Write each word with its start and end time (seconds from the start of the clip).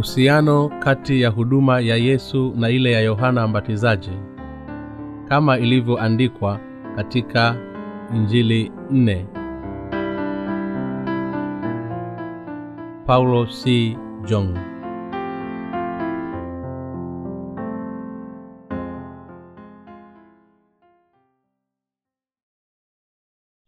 uhusiano 0.00 0.68
kati 0.68 1.20
ya 1.20 1.28
huduma 1.30 1.80
ya 1.80 1.96
yesu 1.96 2.54
na 2.56 2.68
ile 2.70 2.92
ya 2.92 3.00
yohana 3.00 3.48
mbatizaji 3.48 4.10
kama 5.28 5.58
ilivyoandikwa 5.58 6.60
katika 6.96 7.56
injili 8.14 8.72
nne. 8.90 9.26
Paulo 13.06 13.46
c. 13.46 13.96
Jong. 14.24 14.58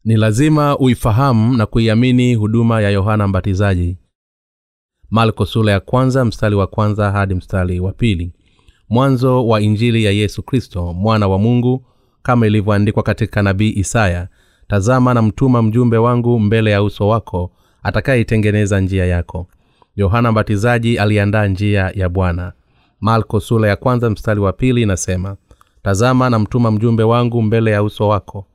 Ni 0.05 0.17
lazima 0.17 0.79
uifahamu 0.79 1.57
na 1.57 1.67
kuiamini 1.67 2.35
huduma 2.35 2.81
ya 2.81 2.91
yohana 2.91 3.29
mbatizaji 3.29 4.02
marko 5.13 5.47
sura 5.47 5.73
ya 5.73 5.81
kwanza 5.81 6.25
mstari 6.25 6.55
wa 6.55 6.67
kwanza 6.67 7.11
hadi 7.13 7.35
mstari 7.35 7.81
wa 7.81 7.93
pili. 7.93 8.33
Mwanzo 8.89 9.47
wa 9.47 9.61
injili 9.61 10.05
ya 10.05 10.11
yesu 10.13 10.43
kristo 10.43 10.93
mwana 10.93 11.29
wa 11.29 11.39
mungu 11.39 11.85
kama 12.23 12.47
ilivyoandikwa 12.47 13.03
katika 13.03 13.43
nabii 13.43 13.73
isaya 13.77 14.29
tazama 14.69 15.15
na 15.15 15.23
mtuma 15.23 15.63
mjumbe 15.63 15.97
wangu 15.97 16.41
mbele 16.41 16.71
ya 16.71 16.83
uso 16.83 17.09
wako 17.09 17.51
atakayeitengeneza 17.83 18.81
njia 18.81 19.07
yako. 19.07 19.47
Yohana 19.97 20.33
mbatizaji 20.33 20.99
aliandaa 20.99 21.47
njia 21.47 21.93
ya 21.95 22.09
bwana. 22.09 22.53
Marko 23.01 23.41
sula 23.41 23.69
ya 23.69 23.77
kwanza 23.77 24.11
mstari 24.11 24.41
wa 24.41 24.53
pili 24.53 24.83
inasema 24.83 25.37
tazama 25.83 26.31
na 26.31 26.39
mtuma 26.39 26.71
mjumbe 26.71 27.03
wangu 27.03 27.43
mbele 27.43 27.71
ya 27.71 27.83
uso 27.83 28.09
wako. 28.09 28.47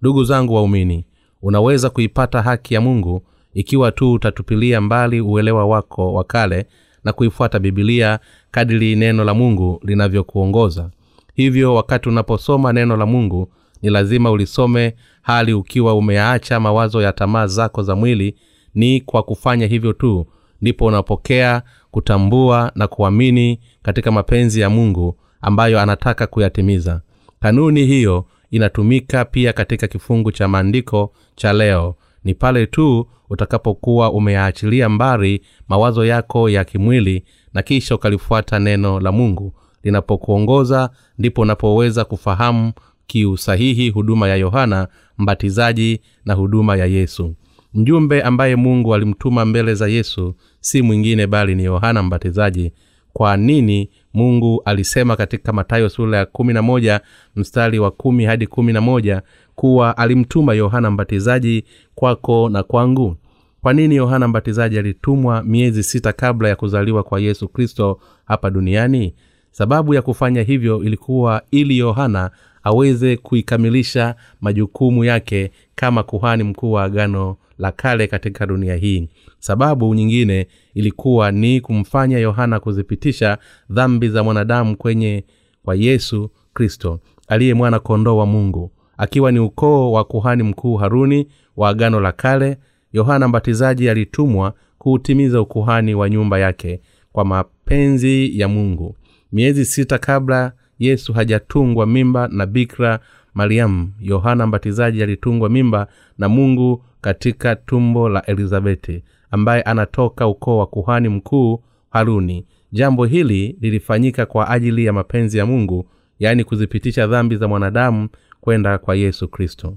Ndugu 0.00 0.24
zangu 0.24 0.54
waumini 0.54 1.06
unaweza 1.42 1.90
kuipata 1.90 2.42
haki 2.42 2.74
ya 2.74 2.80
mungu 2.80 3.22
ikiwa 3.56 3.92
tu 3.92 4.12
utatupilia 4.12 4.80
mbali 4.80 5.20
uelewa 5.20 5.66
wako 5.66 6.12
wa 6.14 6.24
kale 6.24 6.66
na 7.04 7.12
kuifuata 7.12 7.58
bibilia 7.58 8.18
kadiri 8.50 8.96
neno 8.96 9.24
la 9.24 9.34
mungu 9.34 9.80
linavyokuongoza. 9.84 10.90
Hivyo 11.34 11.74
wakati 11.74 12.08
unaposoma 12.08 12.72
neno 12.72 12.96
la 12.96 13.06
mungu 13.06 13.48
ni 13.82 13.90
lazima 13.90 14.30
ulisome 14.30 14.94
hali 15.22 15.52
ukiwa 15.52 15.94
umeacha 15.94 16.60
mawazo 16.60 17.02
ya 17.02 17.12
tamaa 17.12 17.46
zako 17.46 17.82
za 17.82 17.96
mwili. 17.96 18.36
Ni 18.74 19.00
kwa 19.00 19.22
kufanya 19.22 19.66
hivyo 19.66 19.92
tu 19.92 20.26
ndipo 20.62 20.84
unapokea 20.84 21.62
kutambua 21.90 22.72
na 22.74 22.86
kuamini 22.88 23.60
katika 23.82 24.10
mapenzi 24.12 24.60
ya 24.60 24.70
mungu 24.70 25.16
ambayo 25.40 25.80
anataka 25.80 26.26
kuyatimiza. 26.26 27.00
Kanuni 27.40 27.84
hiyo 27.86 28.26
inatumika 28.50 29.24
pia 29.24 29.52
katika 29.52 29.86
kifungu 29.88 30.32
cha 30.32 30.48
maandiko 30.48 31.12
cha 31.34 31.52
leo 31.52 31.96
ni 32.26 32.34
pale 32.34 32.66
tu 32.66 33.06
utakapokuwa 33.30 34.12
umeyaachilia 34.12 34.88
mbari 34.88 35.40
mawazo 35.68 36.04
yako 36.04 36.50
ya 36.50 36.64
kimwili 36.64 37.24
na 37.54 37.62
kisha 37.62 37.94
ukalifuata 37.94 38.58
neno 38.58 39.00
la 39.00 39.12
mungu. 39.12 39.52
Linapokuongoza 39.82 40.90
ndipo 41.18 41.40
unapoweza 41.42 42.04
kufahamu 42.04 42.72
kiusahihi 43.06 43.90
huduma 43.90 44.28
ya 44.28 44.36
yohana 44.36 44.88
mbatizaji 45.18 46.00
na 46.24 46.34
huduma 46.34 46.76
ya 46.76 46.86
yesu. 46.86 47.34
Mjumbe 47.74 48.22
ambaye 48.22 48.56
mungu 48.56 48.94
alimtuma 48.94 49.44
mbele 49.44 49.74
za 49.74 49.88
yesu 49.88 50.34
si 50.60 50.82
mwingine 50.82 51.26
bali 51.26 51.54
ni 51.54 51.64
yohana 51.64 52.02
mbatizaji. 52.02 52.72
Kwa 53.12 53.36
nini 53.36 53.90
mungu 54.14 54.62
alisema 54.64 55.16
katika 55.16 55.52
matayo 55.52 55.88
sura 55.88 56.18
ya 56.18 56.26
kumi 56.26 56.52
na 56.52 56.62
moja 56.62 57.00
mstari 57.36 57.78
wa 57.78 57.90
kumi 57.90 58.24
hadi 58.24 58.46
kumi 58.46 58.72
na 58.72 58.80
moja 58.80 59.22
kuwa 59.56 59.96
alimtuma 59.96 60.54
yohana 60.54 60.90
mbatizaji 60.90 61.64
kwako 61.94 62.48
na 62.48 62.62
kwangu? 62.62 63.16
Kwa 63.62 63.72
nini 63.72 63.96
yohana 63.96 64.28
mbatizaji 64.28 64.78
alitumwa 64.78 65.42
miezi 65.42 65.82
sita 65.82 66.12
kabla 66.12 66.48
ya 66.48 66.56
kuzaliwa 66.56 67.02
kwa 67.02 67.20
yesu 67.20 67.48
kristo 67.48 68.00
hapa 68.24 68.50
duniani? 68.50 69.14
Sababu 69.50 69.94
ya 69.94 70.02
kufanya 70.02 70.42
hivyo 70.42 70.82
ilikuwa 70.84 71.42
ili 71.50 71.78
yohana 71.78 72.30
aweze 72.62 73.16
kuikamilisha 73.16 74.14
majukumu 74.40 75.04
yake 75.04 75.50
kama 75.74 76.02
kuhani 76.02 76.42
mkuu 76.44 76.72
wa 76.72 76.84
agano 76.84 77.36
la 77.58 77.72
kale 77.72 78.06
katika 78.06 78.46
dunia 78.46 78.76
hii. 78.76 79.08
Sababu 79.38 79.94
nyingine 79.94 80.46
ilikuwa 80.74 81.32
ni 81.32 81.60
kumfanya 81.60 82.18
yohana 82.18 82.60
kuzipitisha 82.60 83.38
dhambi 83.70 84.08
za 84.08 84.22
mwanadamu 84.24 84.76
kwenye 84.76 85.24
kwa 85.64 85.74
yesu 85.74 86.30
kristo 86.54 87.00
aliye 87.28 87.54
mwana 87.54 87.78
kondoo 87.78 88.16
wa 88.16 88.26
mungu 88.26 88.70
akiwa 88.96 89.32
ni 89.32 89.38
ukoo 89.38 89.92
wa 89.92 90.04
kuhani 90.04 90.42
mkuu 90.42 90.76
haruni 90.76 91.28
wa 91.56 91.68
agano 91.68 92.00
la 92.00 92.12
kale 92.12 92.56
yohana 92.92 93.28
mbatizaji 93.28 93.90
alitumwa 93.90 94.54
kuutimiza 94.78 95.40
ukuhani 95.40 95.94
wa 95.94 96.10
nyumba 96.10 96.38
yake 96.38 96.80
kwa 97.12 97.24
mapenzi 97.24 98.38
ya 98.40 98.48
mungu. 98.48 98.96
Miezi 99.32 99.64
sita 99.64 99.98
kabla 99.98 100.52
yesu 100.78 101.12
hajatungwa 101.12 101.86
mimba 101.86 102.28
na 102.28 102.46
bikra 102.46 103.00
mariamu 103.34 103.92
yohana 104.00 104.46
mbatizaji 104.46 105.02
alitungwa 105.02 105.48
mimba 105.48 105.86
na 106.18 106.28
mungu 106.28 106.84
katika 107.00 107.56
tumbo 107.56 108.08
la 108.08 108.26
elizabeti 108.26 109.02
ambaye 109.30 109.62
anatoka 109.62 110.26
ukoo 110.28 110.58
wa 110.58 110.66
kuhani 110.66 111.08
mkuu 111.08 111.60
haruni. 111.90 112.46
Jambo 112.72 113.04
hili 113.04 113.56
lilifanyika 113.60 114.26
kwa 114.26 114.48
ajili 114.50 114.84
ya 114.84 114.92
mapenzi 114.92 115.38
ya 115.38 115.46
mungu 115.46 115.88
yaani 116.18 116.44
kuzipitisha 116.44 117.06
dhambi 117.06 117.36
za 117.36 117.48
mwanadamu 117.48 118.08
kwenda 118.46 118.78
kwa 118.78 118.94
yesu 118.96 119.28
kristo. 119.28 119.76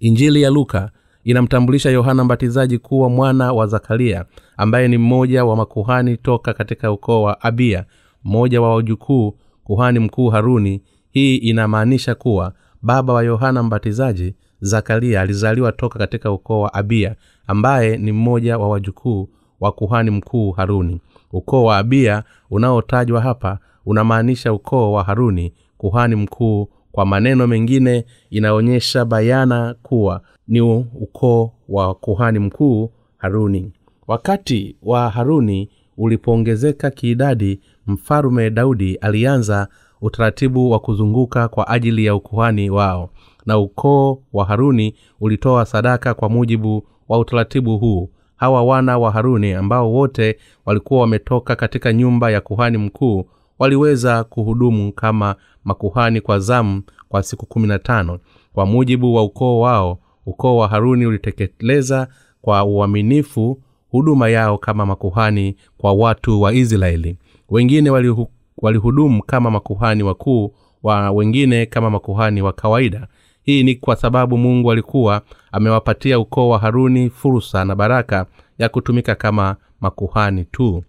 Injili 0.00 0.42
ya 0.42 0.50
luka 0.50 0.90
inamtambulisha 1.24 1.90
yohana 1.90 2.24
mbatizaji 2.24 2.78
kuwa 2.78 3.08
mwana 3.08 3.52
wa 3.52 3.66
zakaria 3.66 4.24
ambaye 4.56 4.88
ni 4.88 4.98
mmoja 4.98 5.44
wa 5.44 5.56
makuhani 5.56 6.16
toka 6.16 6.52
katika 6.54 6.92
ukoo 6.92 7.22
wa 7.22 7.40
abia 7.42 7.84
mmoja 8.24 8.60
wa 8.60 8.74
wajukuu 8.74 9.38
kuhani 9.64 9.98
mkuu 9.98 10.28
haruni. 10.28 10.82
Hii 11.10 11.36
inamaanisha 11.36 12.14
kuwa 12.14 12.52
baba 12.82 13.12
wa 13.12 13.22
yohana 13.22 13.62
mbatizaji 13.62 14.34
zakaria 14.60 15.20
alizaliwa 15.20 15.72
toka 15.72 15.98
katika 15.98 16.32
ukoo 16.32 16.60
wa 16.60 16.74
abia 16.74 17.16
ambaye 17.46 17.96
ni 17.96 18.12
mmoja 18.12 18.58
wa 18.58 18.68
wajukuu 18.68 19.28
wa 19.60 19.72
kuhani 19.72 20.10
mkuu 20.10 20.50
haruni. 20.52 21.00
Ukoo 21.32 21.64
wa 21.64 21.78
abia 21.78 22.24
unaotajwa 22.50 23.20
hapa 23.20 23.58
unamaanisha 23.86 24.52
ukoo 24.52 24.92
wa 24.92 25.04
haruni 25.04 25.52
kuhani 25.78 26.14
mkuu 26.16 26.68
kwa 26.98 27.06
maneno 27.06 27.46
mengine 27.46 28.04
inaonyesha 28.30 29.04
bayana 29.04 29.74
kuwa 29.82 30.20
ni 30.48 30.60
ukoo 30.60 31.52
wa 31.68 31.94
kuhani 31.94 32.38
mkuu 32.38 32.90
haruni. 33.16 33.72
Wakati 34.06 34.76
wa 34.82 35.10
haruni 35.10 35.70
ulipoongezeka 35.96 36.90
kiidadi 36.90 37.60
mfalume 37.86 38.50
daudi 38.50 38.94
alianza 38.94 39.68
utaratibu 40.00 40.70
wa 40.70 40.78
kuzunguka 40.78 41.48
kwa 41.48 41.68
ajili 41.68 42.04
ya 42.04 42.14
ukuhani 42.14 42.70
wao. 42.70 43.10
Na 43.46 43.58
ukoo 43.58 44.22
wa 44.32 44.44
haruni 44.44 44.94
ulitoa 45.20 45.64
sadaka 45.66 46.14
kwa 46.14 46.28
mujibu 46.28 46.86
wa 47.08 47.18
utaratibu 47.18 47.78
huu. 47.78 48.10
Hawa 48.36 48.62
wana 48.64 48.98
wa 48.98 49.10
haruni 49.10 49.52
ambao 49.52 49.92
wote 49.92 50.38
walikuwa 50.66 51.00
wametoka 51.00 51.56
katika 51.56 51.92
nyumba 51.92 52.30
ya 52.30 52.40
kuhani 52.40 52.78
mkuu 52.78 53.26
waliweza 53.58 54.24
kuhudumu 54.24 54.92
kama 54.92 55.36
makuhani 55.64 56.20
kwa 56.20 56.38
zamu 56.38 56.82
kwa 57.08 57.22
siku 57.22 57.46
kumi 57.46 57.68
na 57.68 57.78
tano. 57.78 58.18
Kwa 58.52 58.66
mujibu 58.66 59.14
wa 59.14 59.22
ukoo 59.24 59.60
wao 59.60 59.98
ukoo 60.26 60.56
wa 60.56 60.68
haruni 60.68 61.06
ulitekeleza 61.06 62.08
kwa 62.42 62.64
uaminifu 62.64 63.60
huduma 63.90 64.28
yao 64.28 64.58
kama 64.58 64.86
makuhani 64.86 65.56
kwa 65.78 65.92
watu 65.92 66.40
wa 66.42 66.52
israeli. 66.54 67.18
Wengine 67.48 67.90
walihu, 67.90 68.30
walihudumu 68.58 69.22
kama 69.22 69.50
makuhani 69.50 70.02
wakuu 70.02 70.54
wa 70.82 71.10
wengine 71.10 71.66
kama 71.66 71.90
makuhani 71.90 72.42
wa 72.42 72.52
kawaida. 72.52 73.06
Hii 73.42 73.62
ni 73.62 73.74
kwa 73.74 73.96
sababu 73.96 74.38
mungu 74.38 74.72
alikuwa 74.72 75.22
amewapatia 75.52 76.18
ukoo 76.18 76.48
wa 76.48 76.58
haruni 76.58 77.10
fursa 77.10 77.64
na 77.64 77.74
baraka 77.74 78.26
ya 78.58 78.68
kutumika 78.68 79.14
kama 79.14 79.56
makuhani 79.80 80.44
tu. 80.44 80.84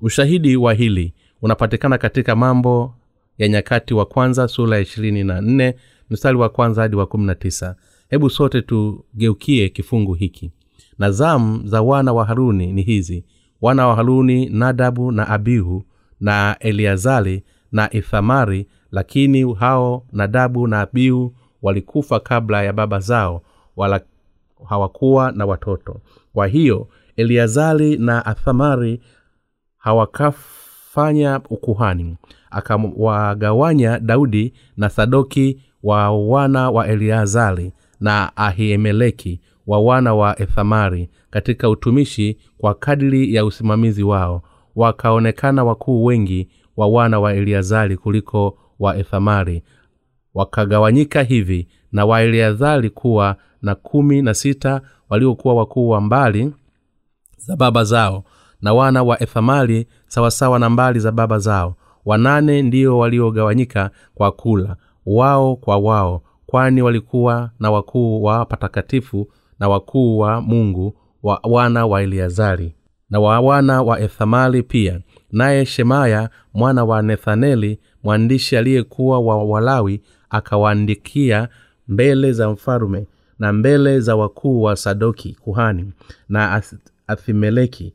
Ushahidi 0.00 0.56
wa 0.56 0.74
hili 0.74 1.14
unapatikana 1.42 1.98
katika 1.98 2.36
mambo 2.36 2.94
ya 3.38 3.48
nyakati 3.48 3.94
wa 3.94 4.06
kwanza 4.06 4.48
sura 4.48 4.76
ya 4.76 4.82
ishirini 4.82 5.24
na 5.24 5.40
nne 5.40 5.74
mstari 6.10 6.36
wa 6.38 6.48
kwanza 6.48 6.82
hadi 6.82 6.96
wa 6.96 7.06
kumi 7.06 7.26
na 7.26 7.34
tisa. 7.34 7.76
Hebu 8.10 8.30
sote 8.30 8.62
tugeukie 8.62 9.68
kifungu 9.68 10.14
hiki. 10.14 10.50
Na 10.98 11.10
zamu 11.10 11.66
za 11.68 11.82
wana 11.82 12.12
wa 12.12 12.24
haruni 12.24 12.72
ni 12.72 12.82
hizi. 12.82 13.24
Wana 13.60 13.86
wa 13.86 13.96
haruni 13.96 14.46
nadabu 14.48 15.12
na 15.12 15.28
abihu 15.28 15.84
na 16.20 16.56
eliazari 16.60 17.42
na 17.72 17.90
ithamari 17.92 18.66
lakini 18.92 19.54
hao 19.54 20.06
nadabu 20.12 20.66
na 20.66 20.80
abihu 20.80 21.34
walikufa 21.62 22.20
kabla 22.20 22.62
ya 22.62 22.72
baba 22.72 22.98
zao 23.00 23.42
wala 23.76 24.00
hawakuwa 24.68 25.32
na 25.32 25.46
watoto. 25.46 26.00
Kwa 26.32 26.46
hiyo 26.46 26.88
eliazari 27.16 27.96
na 27.96 28.26
athamari 28.26 29.00
hawakafanya 30.94 31.40
ukuhani 31.50 32.16
akawagawanya 32.50 33.98
daudi 33.98 34.52
na 34.76 34.88
sadoki 34.90 35.60
wa 35.82 36.10
wana 36.10 36.70
wa 36.70 36.86
eliazari 36.88 37.72
na 38.00 38.36
ahiemeleki 38.36 39.40
wa 39.66 39.80
wana 39.80 40.14
wa 40.14 40.40
ethamari 40.40 41.10
katika 41.30 41.68
utumishi 41.70 42.38
kwa 42.58 42.74
kadiri 42.74 43.34
ya 43.34 43.44
usimamizi 43.44 44.02
wao. 44.02 44.42
Wakaonekana 44.76 45.64
wakuu 45.64 46.04
wengi 46.04 46.48
wa 46.76 46.86
wana 46.88 47.20
wa 47.20 47.34
eliazari 47.34 47.96
kuliko 47.96 48.58
wa 48.78 48.96
ethamari. 48.96 49.62
Wakagawanyika 50.34 51.22
hivi 51.22 51.68
na 51.92 52.06
waeleazari 52.06 52.90
kuwa 52.90 53.36
na 53.62 53.74
kumi 53.74 54.22
na 54.22 54.34
sita 54.34 54.80
waliokuwa 55.08 55.54
wakuu 55.54 55.88
wa 55.88 56.00
mbali 56.00 56.52
za 57.36 57.56
baba 57.56 57.84
zao 57.84 58.24
na 58.62 58.74
wana 58.74 59.02
wa 59.02 59.22
ethamari 59.22 59.86
sawasawa 60.06 60.58
na 60.58 60.70
mbali 60.70 61.00
za 61.00 61.12
baba 61.12 61.38
zao. 61.38 61.76
Wanane 62.04 62.62
ndio 62.62 62.98
waliogawanyika 62.98 63.90
kwa 64.14 64.32
kula 64.32 64.76
wao 65.06 65.56
kwa 65.56 65.76
wao 65.78 66.22
kwani 66.46 66.82
walikuwa 66.82 67.50
na 67.60 67.70
wakuu 67.70 68.22
wa 68.22 68.44
patakatifu 68.44 69.28
na 69.60 69.68
wakuu 69.68 70.18
wa 70.18 70.40
mungu 70.40 70.96
wa 71.22 71.40
wana 71.42 71.86
wa 71.86 72.02
eliazari 72.02 72.74
na 73.10 73.20
wa 73.20 73.40
wana 73.40 73.82
wa 73.82 74.00
ethamali 74.00 74.62
pia. 74.62 75.00
Naye 75.32 75.66
shemaya 75.66 76.30
mwana 76.54 76.84
wa 76.84 77.02
nethaneli 77.02 77.78
mwandishi 78.02 78.56
aliyekuwa 78.56 79.20
wa 79.20 79.44
walawi 79.44 80.02
akawaandikia 80.30 81.48
mbele 81.88 82.32
za 82.32 82.50
mfalume 82.50 83.06
na 83.38 83.52
mbele 83.52 84.00
za 84.00 84.16
wakuu 84.16 84.62
wa 84.62 84.76
sadoki 84.76 85.36
kuhani 85.40 85.92
na 86.28 86.62
athimeleki 87.06 87.92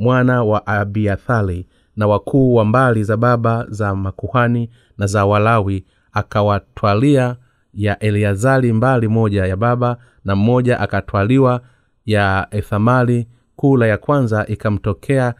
mwana 0.00 0.42
wa 0.44 0.66
abiathali 0.66 1.66
na 1.96 2.06
wakuu 2.06 2.54
wa 2.54 2.64
mbali 2.64 3.04
za 3.04 3.16
baba 3.16 3.66
za 3.68 3.94
makuhani 3.94 4.70
na 4.98 5.06
za 5.06 5.24
walawi 5.26 5.84
akawatwalia 6.12 7.36
ya 7.74 7.98
eleazari 7.98 8.72
mbali 8.72 9.08
moja 9.08 9.46
ya 9.46 9.56
baba 9.56 9.96
na 10.24 10.36
mmoja 10.36 10.80
akatwaliwa 10.80 11.60
ya 12.06 12.46
ethamali 12.50 13.26
kula 13.56 13.86
ya 13.86 13.96
kwanza 13.98 14.46
ikamtokea 14.46 15.34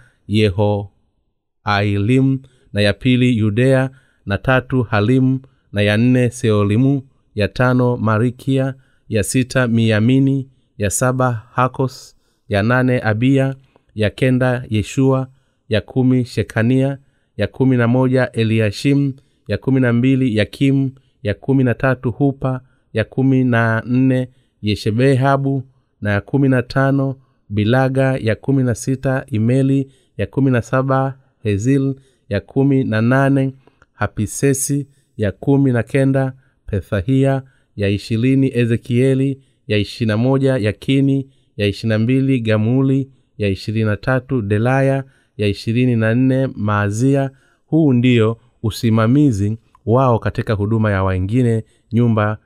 yehoailimu 1.65 2.39
na 2.73 2.81
ya 2.81 2.93
pili 2.93 3.39
yudea 3.39 3.91
na 4.27 4.39
tatu 4.39 4.83
halimu 4.83 5.41
na 5.73 5.83
ya 5.83 5.97
nne 5.97 6.31
seolimu 6.31 7.03
ya 7.35 7.49
tano 7.49 7.97
marikia 7.97 8.75
ya 9.09 9.23
sita 9.23 9.69
miyamini 9.69 10.49
ya 10.79 10.91
saba 10.91 11.43
hakos 11.55 12.17
ya 12.49 12.63
nane 12.63 13.01
abia 13.01 13.55
ya 13.95 14.11
kenda 14.11 14.65
yeshua 14.71 15.29
ya 15.69 15.81
kumi 15.81 16.25
shekania 16.25 16.99
ya 17.37 17.47
kumi 17.47 17.77
na 17.77 17.89
moja 17.89 18.33
eliashim 18.33 19.13
ya 19.49 19.59
kumi 19.59 19.81
na 19.81 19.93
mbili 19.93 20.37
yakimu 20.37 20.91
ya 21.23 21.35
kumi 21.35 21.65
na 21.65 21.75
tatu 21.75 22.11
hupa 22.11 22.61
ya 22.93 23.05
kumi 23.05 23.45
na 23.45 23.83
nne 23.87 24.29
yeshebehabu 24.63 25.63
na 26.01 26.11
ya 26.13 26.21
kumi 26.21 26.49
na 26.49 26.63
tano 26.63 27.17
bilaga 27.49 28.17
ya 28.17 28.35
kumi 28.35 28.63
na 28.63 28.75
sita 28.75 29.25
imeli 29.27 29.91
ya 30.17 30.27
kumi 30.27 30.51
na 30.51 30.63
saba 30.63 31.19
hezil 31.43 31.95
ya 32.29 32.41
kumi 32.41 32.85
na 32.85 33.03
nane 33.03 33.53
hapisesi 33.93 34.87
ya 35.17 35.33
kumi 35.33 35.73
na 35.73 35.83
kenda 35.83 36.33
pethahia 36.67 37.43
ya 37.77 37.89
ishirini 37.89 38.51
ezekieli 38.59 39.41
ya 39.69 39.79
ishirina 39.79 40.17
moja 40.17 40.57
yakini 40.57 41.29
ya 41.57 41.67
ishirina 41.67 41.99
mbili 41.99 42.41
gamuli 42.41 43.11
ya 43.41 43.49
ishirini 43.49 43.85
na 43.85 43.97
tatu 43.97 44.43
delaya 44.43 45.05
ya 45.37 45.47
ishirini 45.47 45.97
na 45.97 46.15
nne 46.15 46.47
maazia. 46.57 47.31
Huu 47.67 47.93
ndio 47.93 48.37
usimamizi 48.63 49.59
wao 49.87 50.19
katika 50.19 50.53
huduma 50.55 50.91
ya 50.91 51.05
wengine 51.05 51.65
nyumba 51.93 52.39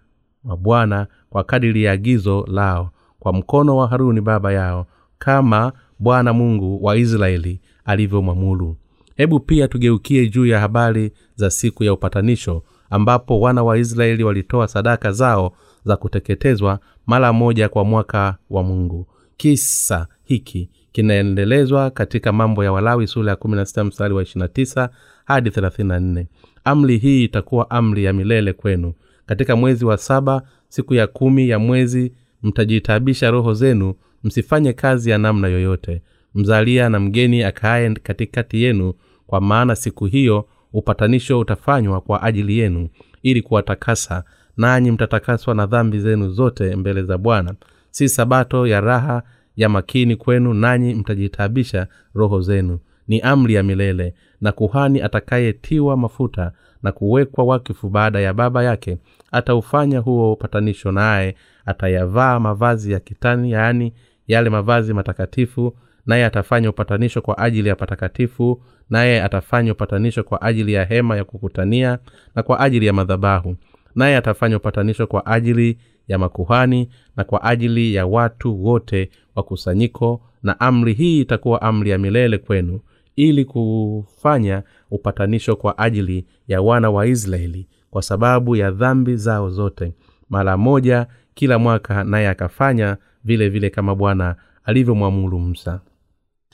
wa 0.44 0.56
bwana 0.56 1.06
kwa 1.31 1.44
kadiri 1.44 1.85
ya 1.85 1.93
agizo 1.93 2.46
lao 2.50 2.91
kwa 3.19 3.32
mkono 3.32 3.76
wa 3.76 3.88
haruni 3.88 4.20
baba 4.20 4.52
yao 4.52 4.87
kama 5.19 5.73
bwana 5.99 6.32
mungu 6.32 6.85
wa 6.85 6.96
israeli 6.96 7.61
alivyomwamulu 7.85 8.76
hebu 9.17 9.41
pia 9.41 9.69
tugeukie 9.69 10.29
juu 10.29 10.46
ya 10.46 10.61
habari 10.61 11.12
za 11.35 11.50
siku 11.50 11.85
ya 11.85 11.93
upatanisho 11.93 12.62
ambapo 12.91 13.41
wana 13.41 13.62
wa 13.62 13.79
israeli 13.79 14.25
walitoa 14.25 14.69
sadaka 14.69 15.12
zao 15.12 15.52
za 15.85 15.96
kuteketezwa 15.96 16.79
mara 17.06 17.32
moja 17.32 17.69
kwa 17.69 17.85
mwaka 17.85 18.37
wa 18.50 18.62
mungu. 18.62 19.06
Kisa 19.37 20.06
hiki 20.25 20.70
kinaendelezwa 20.94 21.91
katika 21.91 22.32
mambo 22.32 22.64
ya 22.64 22.73
walawi 22.73 23.06
sura 23.06 23.31
ya 23.31 23.37
16 23.37 23.85
mstari 23.85 24.14
wa 24.14 24.23
29 24.23 24.88
hadi 25.25 25.50
34 25.50 26.25
amri 26.64 26.99
hii 26.99 27.25
itakuwa 27.25 27.70
amri 27.70 28.05
ya 28.05 28.12
milele 28.12 28.52
kwenu. 28.52 28.93
Katika 29.26 29.56
mwezi 29.56 29.85
wa 29.85 29.96
saba 29.96 30.43
siku 30.69 30.94
ya 30.94 31.06
kumi 31.06 31.49
ya 31.49 31.58
mwezi 31.58 32.12
mtajitabisha 32.43 33.31
roho 33.31 33.55
zenu 33.55 33.94
msifanye 34.25 34.73
kazi 34.73 35.11
ya 35.11 35.19
namna 35.19 35.49
yoyote. 35.49 36.02
Mzalia 36.35 36.88
na 36.88 37.00
mgeni 37.00 37.43
akaaye 37.43 37.94
katikati 37.94 38.62
yenu 38.62 38.94
kwa 39.26 39.41
maana 39.41 39.76
siku 39.76 40.05
hiyo 40.06 40.49
upatanisho 40.73 41.38
utafanywa 41.41 42.00
kwa 42.00 42.23
ajili 42.23 42.58
yenu 42.58 42.88
ili 43.23 43.43
kuwatakasa 43.43 44.25
nanyi 44.56 44.91
mtatakaswa 44.91 45.55
na 45.55 45.67
dhambi 45.67 45.99
zenu 45.99 46.29
zote 46.31 46.76
mbele 46.76 47.02
za 47.02 47.19
bwana. 47.19 47.55
Si 47.91 48.08
sabato 48.08 48.67
ya 48.67 48.81
raha 48.81 49.23
ya 49.56 49.68
makini 49.68 50.16
kwenu 50.16 50.54
nanyi 50.54 50.94
mtajitabisha 50.94 51.86
roho 52.14 52.40
zenu. 52.40 52.78
Ni 53.08 53.20
amri 53.20 53.54
ya 53.54 53.62
milele 53.62 54.14
na 54.40 54.52
kuhani 54.52 55.02
atakayetiwa 55.02 55.96
mafuta 55.96 56.52
na 56.82 56.92
kuwekwa 56.92 57.44
wakifu 57.44 57.88
baada 57.90 58.20
ya 58.20 58.34
baba 58.34 58.62
yake 58.64 58.98
ataufanya 59.32 59.98
huo 59.98 60.32
upatanisho 60.32 60.92
naye 60.92 61.34
atayavaa 61.66 62.40
mavazi 62.40 62.92
ya 62.92 63.00
kitani 63.00 63.50
yaani 63.52 63.92
yale 64.28 64.50
mavazi 64.50 64.94
matakatifu 64.94 65.76
naye 66.06 66.24
atafanya 66.24 66.70
upatanisho 66.70 67.20
kwa 67.22 67.38
ajili 67.38 67.68
ya 67.68 67.76
patakatifu 67.76 68.62
naye 68.90 69.22
atafanya 69.22 69.72
upatanisho 69.72 70.24
kwa 70.24 70.42
ajili 70.42 70.72
ya 70.72 70.84
hema 70.84 71.16
ya 71.16 71.24
kukutania 71.24 71.98
na 72.34 72.42
kwa 72.42 72.60
ajili 72.60 72.86
ya 72.86 72.92
madhabahu 72.92 73.56
naye 73.94 74.16
atafanya 74.16 74.56
upatanisho 74.56 75.06
kwa 75.06 75.26
ajili 75.26 75.78
ya 76.08 76.18
makuhani 76.18 76.88
na 77.16 77.24
kwa 77.24 77.42
ajili 77.42 77.94
ya 77.94 78.06
watu 78.06 78.64
wote 78.64 79.10
wa 79.34 79.42
kusanyiko 79.42 80.20
na 80.42 80.60
amri 80.60 80.92
hii 80.94 81.20
itakuwa 81.20 81.62
amri 81.62 81.90
ya 81.90 81.98
milele 81.98 82.38
kwenu 82.38 82.80
ili 83.16 83.44
kufanya 83.44 84.62
upatanisho 84.90 85.56
kwa 85.56 85.78
ajili 85.78 86.26
ya 86.48 86.62
wana 86.62 86.90
wa 86.90 87.06
israeli 87.06 87.68
kwa 87.90 88.02
sababu 88.02 88.56
ya 88.56 88.70
dhambi 88.70 89.16
zao 89.16 89.50
zote. 89.50 89.93
Mara 90.29 90.56
moja 90.56 91.06
kila 91.34 91.58
mwaka 91.58 92.05
naye 92.05 92.29
akafanya 92.29 92.96
vile 93.24 93.48
vile 93.48 93.70
kama 93.70 93.94
bwana 93.94 94.36
alivyomwamuru 94.64 95.38
musa. 95.38 95.81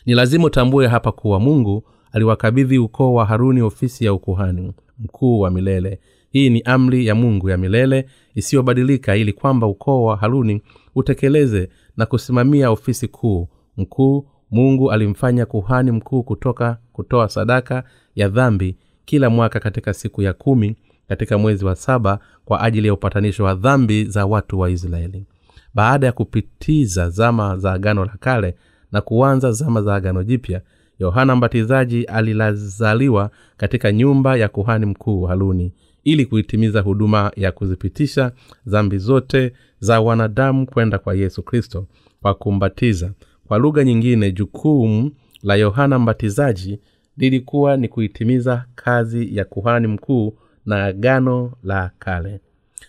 Ni 0.07 0.15
lazima 0.15 0.45
utambue 0.45 0.87
hapa 0.87 1.13
kuwa 1.13 1.41
mungu 1.41 1.85
aliwakabidhi 2.13 2.79
ukoo 2.79 3.15
wa 3.15 3.25
haruni 3.27 3.63
ofisi 3.63 4.05
ya 4.05 4.13
ukuhani 4.13 4.73
mkuu 4.99 5.41
wa 5.41 5.51
milele 5.51 6.01
hii 6.31 6.51
ni 6.51 6.61
amri 6.63 7.07
ya 7.07 7.15
mungu 7.15 7.51
ya 7.51 7.57
milele 7.57 8.07
isiyobadilika 8.35 9.17
ili 9.17 9.33
kwamba 9.33 9.67
ukoo 9.67 10.05
wa 10.05 10.17
haruni 10.17 10.63
utekeleze 10.95 11.69
na 11.97 12.07
kusimamia 12.07 12.71
ofisi 12.71 13.09
kuu. 13.09 13.49
Mkuu 13.77 14.27
mungu 14.51 14.93
alimfanya 14.93 15.47
kuhani 15.47 15.91
mkuu 15.91 16.23
kutoka 16.23 16.79
kutoa 16.93 17.29
sadaka 17.29 17.85
ya 18.15 18.29
dhambi 18.29 18.77
kila 19.05 19.31
mwaka 19.31 19.61
katika 19.61 19.95
siku 19.95 20.23
ya 20.23 20.33
kumi 20.33 20.77
katika 21.09 21.39
mwezi 21.39 21.65
wa 21.65 21.77
saba 21.77 22.19
kwa 22.45 22.61
ajili 22.61 22.87
ya 22.87 22.95
upatanisho 22.95 23.45
wa 23.45 23.55
dhambi 23.55 24.05
za 24.05 24.27
watu 24.27 24.59
wa 24.59 24.71
israeli. 24.71 25.27
Baada 25.75 26.07
ya 26.07 26.13
kupitiza 26.13 27.11
zama 27.11 27.57
za 27.57 27.73
agano 27.73 28.05
la 28.05 28.15
kale 28.21 28.55
na 28.93 29.01
kuanza 29.01 29.53
zama 29.53 29.83
za 29.83 29.95
agano 29.95 30.25
jipya 30.25 30.61
yohana 30.99 31.37
mbatizaji 31.37 32.05
alilazaliwa 32.05 33.31
katika 33.57 33.93
nyumba 33.93 34.37
ya 34.37 34.49
kuhani 34.49 34.87
mkuu 34.87 35.23
haruni 35.25 35.73
ili 36.05 36.27
kuitimiza 36.27 36.81
huduma 36.81 37.33
ya 37.37 37.53
kuzipitisha 37.53 38.33
dhambi 38.67 38.99
zote 38.99 39.53
za 39.81 40.01
wanadamu 40.01 40.67
kwenda 40.67 40.99
kwa 40.99 41.15
yesu 41.15 41.43
kristo 41.43 41.87
kwa 42.23 42.35
kumbatiza. 42.35 43.13
Kwa 43.49 43.59
lugha 43.59 43.85
nyingine 43.85 44.33
jukumu 44.33 45.11
la 45.43 45.55
yohana 45.57 45.99
mbatizaji 45.99 46.81
lilikuwa 47.17 47.77
ni 47.77 47.89
kuitimiza 47.89 48.65
kazi 48.75 49.37
ya 49.37 49.45
kuhani 49.45 49.87
mkuu 49.87 50.35
na 50.67 50.85
agano 50.85 51.53
la 51.63 51.91
kale. 51.99 52.41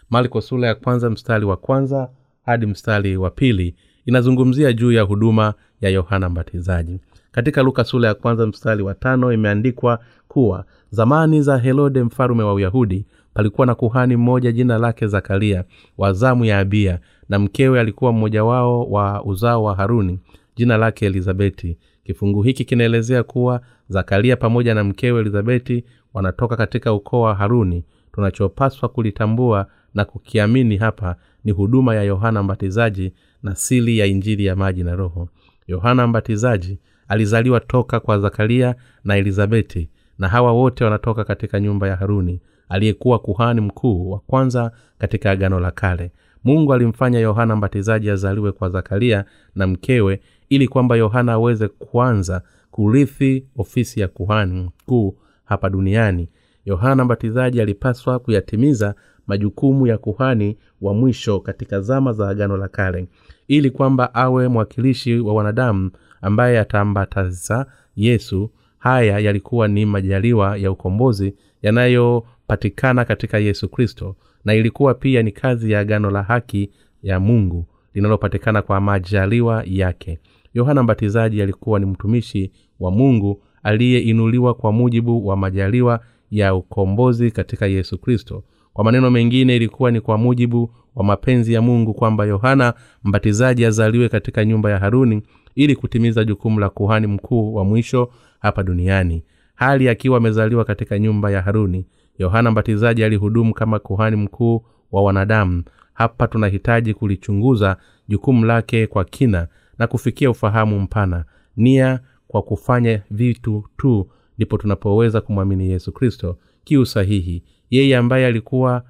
Marko 0.10 0.42
sura 0.42 0.68
ya 0.68 0.76
kwanza 0.76 1.10
mstari 1.10 1.46
wa 1.46 1.58
kwanza 1.58 2.10
hadi 2.46 2.66
mstari 2.66 3.18
wa 3.18 3.30
pili 3.32 3.76
inazungumzia 4.06 4.74
juu 4.74 4.92
ya 4.92 5.02
huduma 5.02 5.54
ya 5.82 5.90
yohana 5.90 6.30
mbatizaji. 6.30 7.00
Katika 7.32 7.64
luka 7.64 7.84
sura 7.84 8.08
ya 8.08 8.14
kwanza 8.14 8.48
mstari 8.48 8.84
wa 8.84 8.94
tano 8.96 9.34
imeandikwa 9.34 10.00
kuwa 10.28 10.66
zamani 10.92 11.42
za 11.42 11.58
herode 11.58 12.04
mfalume 12.04 12.44
wa 12.44 12.54
uyahudi 12.54 13.06
palikuwa 13.34 13.68
na 13.68 13.76
kuhani 13.76 14.16
mmoja 14.16 14.52
jina 14.52 14.78
lake 14.78 15.08
zakaria 15.08 15.64
wa 15.98 16.14
zamu 16.14 16.46
ya 16.46 16.60
abia 16.60 17.00
na 17.30 17.40
mkewe 17.40 17.80
alikuwa 17.80 18.12
mmoja 18.12 18.44
wao 18.44 18.84
wa 18.90 19.24
uzao 19.24 19.64
wa 19.64 19.76
haruni 19.76 20.20
jina 20.56 20.78
lake 20.78 21.06
elizabeti. 21.06 21.78
Kifungu 22.04 22.42
hiki 22.44 22.66
kinaelezea 22.66 23.24
kuwa 23.24 23.62
zakaria 23.90 24.36
pamoja 24.38 24.76
na 24.76 24.84
mkewe 24.84 25.20
elizabeti 25.22 25.84
wanatoka 26.14 26.58
katika 26.58 26.94
ukoo 26.94 27.22
wa 27.22 27.36
haruni. 27.36 27.84
Tunachopaswa 28.14 28.90
kulitambua 28.90 29.68
na 29.94 30.06
kukiamini 30.06 30.78
hapa 30.78 31.16
ni 31.44 31.52
huduma 31.52 31.96
ya 31.96 32.04
yohana 32.04 32.44
mbatizaji 32.44 33.14
na 33.44 33.56
sili 33.56 33.98
ya 33.98 34.06
injili 34.06 34.46
ya 34.46 34.56
maji 34.56 34.84
na 34.84 34.96
roho. 34.96 35.30
Yohana 35.68 36.08
mbatizaji 36.08 36.80
alizaliwa 37.08 37.60
toka 37.60 38.00
kwa 38.00 38.20
zakaria 38.20 38.76
na 39.04 39.16
elizabeti 39.18 39.90
na 40.20 40.28
hawa 40.28 40.52
wote 40.52 40.84
wanatoka 40.84 41.24
katika 41.24 41.60
nyumba 41.60 41.88
ya 41.88 41.96
haruni 41.96 42.42
aliyekuwa 42.70 43.20
kuhani 43.20 43.62
mkuu 43.62 44.12
wa 44.12 44.20
kwanza 44.20 44.72
katika 44.98 45.32
agano 45.32 45.60
la 45.60 45.72
kale. 45.72 46.12
Mungu 46.44 46.74
alimfanya 46.74 47.20
yohana 47.20 47.56
mbatizaji 47.56 48.10
azaliwe 48.10 48.52
kwa 48.52 48.70
zakaria 48.70 49.26
na 49.56 49.68
mkewe 49.68 50.22
ili 50.50 50.68
kwamba 50.68 50.96
yohana 50.96 51.32
aweze 51.34 51.68
kuanza 51.68 52.42
kurithi 52.72 53.46
ofisi 53.58 54.00
ya 54.00 54.08
kuhani 54.08 54.62
mkuu 54.62 55.18
hapa 55.46 55.70
duniani. 55.70 56.30
Yohana 56.66 57.06
mbatizaji 57.06 57.62
alipaswa 57.62 58.20
kuyatimiza 58.20 58.96
majukumu 59.28 59.88
ya 59.88 59.98
kuhani 59.98 60.58
wa 60.82 60.94
mwisho 60.94 61.40
katika 61.40 61.82
zama 61.82 62.14
za 62.14 62.30
agano 62.30 62.58
la 62.58 62.68
kale 62.68 63.08
ili 63.48 63.72
kwamba 63.72 64.14
awe 64.14 64.48
mwakilishi 64.48 65.20
wa 65.20 65.34
wanadamu 65.34 65.92
ambaye 66.22 66.60
ataambataza 66.60 67.66
yesu 67.96 68.52
haya 68.82 69.20
yalikuwa 69.20 69.68
ni 69.68 69.86
majaliwa 69.86 70.58
ya 70.58 70.72
ukombozi 70.72 71.36
yanayopatikana 71.62 73.06
katika 73.06 73.38
yesu 73.38 73.70
kristo 73.70 74.16
na 74.46 74.54
ilikuwa 74.54 74.94
pia 74.94 75.24
ni 75.24 75.32
kazi 75.32 75.72
ya 75.72 75.80
agano 75.80 76.10
la 76.12 76.24
haki 76.24 76.70
ya 77.04 77.20
mungu 77.20 77.66
linalopatikana 77.94 78.62
kwa 78.62 78.82
majaliwa 78.82 79.64
yake. 79.66 80.20
Yohana 80.54 80.84
mbatizaji 80.84 81.42
alikuwa 81.42 81.80
ni 81.80 81.86
mtumishi 81.86 82.52
wa 82.80 82.92
mungu 82.92 83.44
aliyeinuliwa 83.64 84.54
kwa 84.54 84.72
mujibu 84.72 85.28
wa 85.28 85.38
majaliwa 85.38 86.00
ya 86.32 86.56
ukombozi 86.56 87.32
katika 87.32 87.68
yesu 87.68 87.98
kristo 87.98 88.44
kwa 88.74 88.84
maneno 88.84 89.12
mengine 89.12 89.56
ilikuwa 89.56 89.92
ni 89.92 90.02
kwa 90.02 90.18
mujibu 90.18 90.74
wa 90.96 91.04
mapenzi 91.04 91.54
ya 91.54 91.62
mungu 91.62 91.94
kwamba 91.94 92.26
yohana 92.26 92.74
mbatizaji 93.04 93.66
azaliwe 93.66 94.10
katika 94.10 94.46
nyumba 94.46 94.72
ya 94.72 94.80
haruni 94.80 95.22
ili 95.56 95.76
kutimiza 95.76 96.24
jukumu 96.24 96.60
la 96.60 96.70
kuhani 96.70 97.08
mkuu 97.08 97.54
wa 97.54 97.66
mwisho 97.66 98.10
hapa 98.40 98.64
duniani. 98.64 99.24
Hali 99.56 99.90
akiwa 99.90 100.18
amezaliwa 100.18 100.66
katika 100.66 101.00
nyumba 101.00 101.32
ya 101.32 101.42
haruni 101.42 101.86
yohana 102.18 102.52
mbatizaji 102.52 103.04
alihudumu 103.04 103.54
kama 103.54 103.80
kuhani 103.80 104.16
mkuu 104.16 104.64
wa 104.92 105.04
wanadamu. 105.04 105.64
Hapa 105.94 106.28
tunahitaji 106.28 106.94
kulichunguza 106.94 107.78
jukumu 108.08 108.46
lake 108.46 108.88
kwa 108.88 109.06
kina 109.06 109.48
na 109.80 109.88
kufikia 109.88 110.30
ufahamu 110.30 110.80
mpana. 110.80 111.26
Nia 111.58 112.00
kwa 112.28 112.42
kufanya 112.42 113.02
vitu 113.12 113.64
tu 113.78 114.08
ndipo 114.38 114.58
tunapoweza 114.58 115.22
kumwamini 115.22 115.70
yesu 115.70 115.92
kristo 115.92 116.38
kiu 116.64 116.86
sahihi 116.86 117.44
yeye 117.72 117.98
ambaye 117.98 118.26
alikuwa 118.26 118.84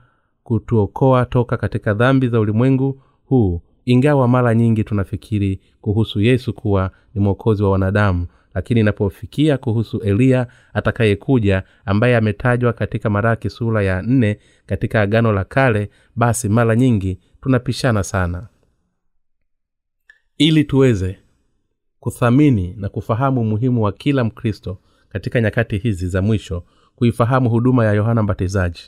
kutuokoa 0.44 1.26
toka 1.26 1.58
katika 1.58 1.94
dhambi 1.94 2.28
za 2.28 2.40
ulimwengu 2.40 3.02
huu. 3.26 3.62
Ingawa 3.86 4.28
mara 4.28 4.56
nyingi 4.56 4.84
tunafikiri 4.84 5.60
kuhusu 5.82 6.22
yesu 6.22 6.54
kuwa 6.54 6.92
ni 7.14 7.22
mwokozi 7.22 7.64
wa 7.64 7.72
wanadamu 7.72 8.28
lakini 8.54 8.80
inapofikia 8.80 9.58
kuhusu 9.58 9.98
eliya 9.98 10.48
atakayekuja 10.74 11.64
ambaye 11.86 12.18
ametajwa 12.18 12.74
katika 12.74 13.10
maraki 13.10 13.50
sura 13.50 13.84
ya 13.84 14.02
nne 14.02 14.40
katika 14.66 15.02
agano 15.02 15.32
la 15.34 15.44
kale 15.44 15.90
basi 16.16 16.50
mara 16.50 16.76
nyingi 16.76 17.20
tunapishana 17.42 18.04
sana. 18.04 18.48
Ili 20.38 20.64
tuweze 20.64 21.20
kuthamini 22.00 22.74
na 22.78 22.90
kufahamu 22.90 23.42
umuhimu 23.42 23.84
wa 23.84 23.92
kila 23.92 24.24
mkristo 24.24 24.78
katika 25.10 25.42
nyakati 25.42 25.78
hizi 25.78 26.08
za 26.08 26.22
mwisho 26.22 26.64
kuifahamu 27.06 27.50
huduma 27.50 27.86
ya 27.86 27.94
yohana 27.94 28.24
mbatizaji. 28.24 28.82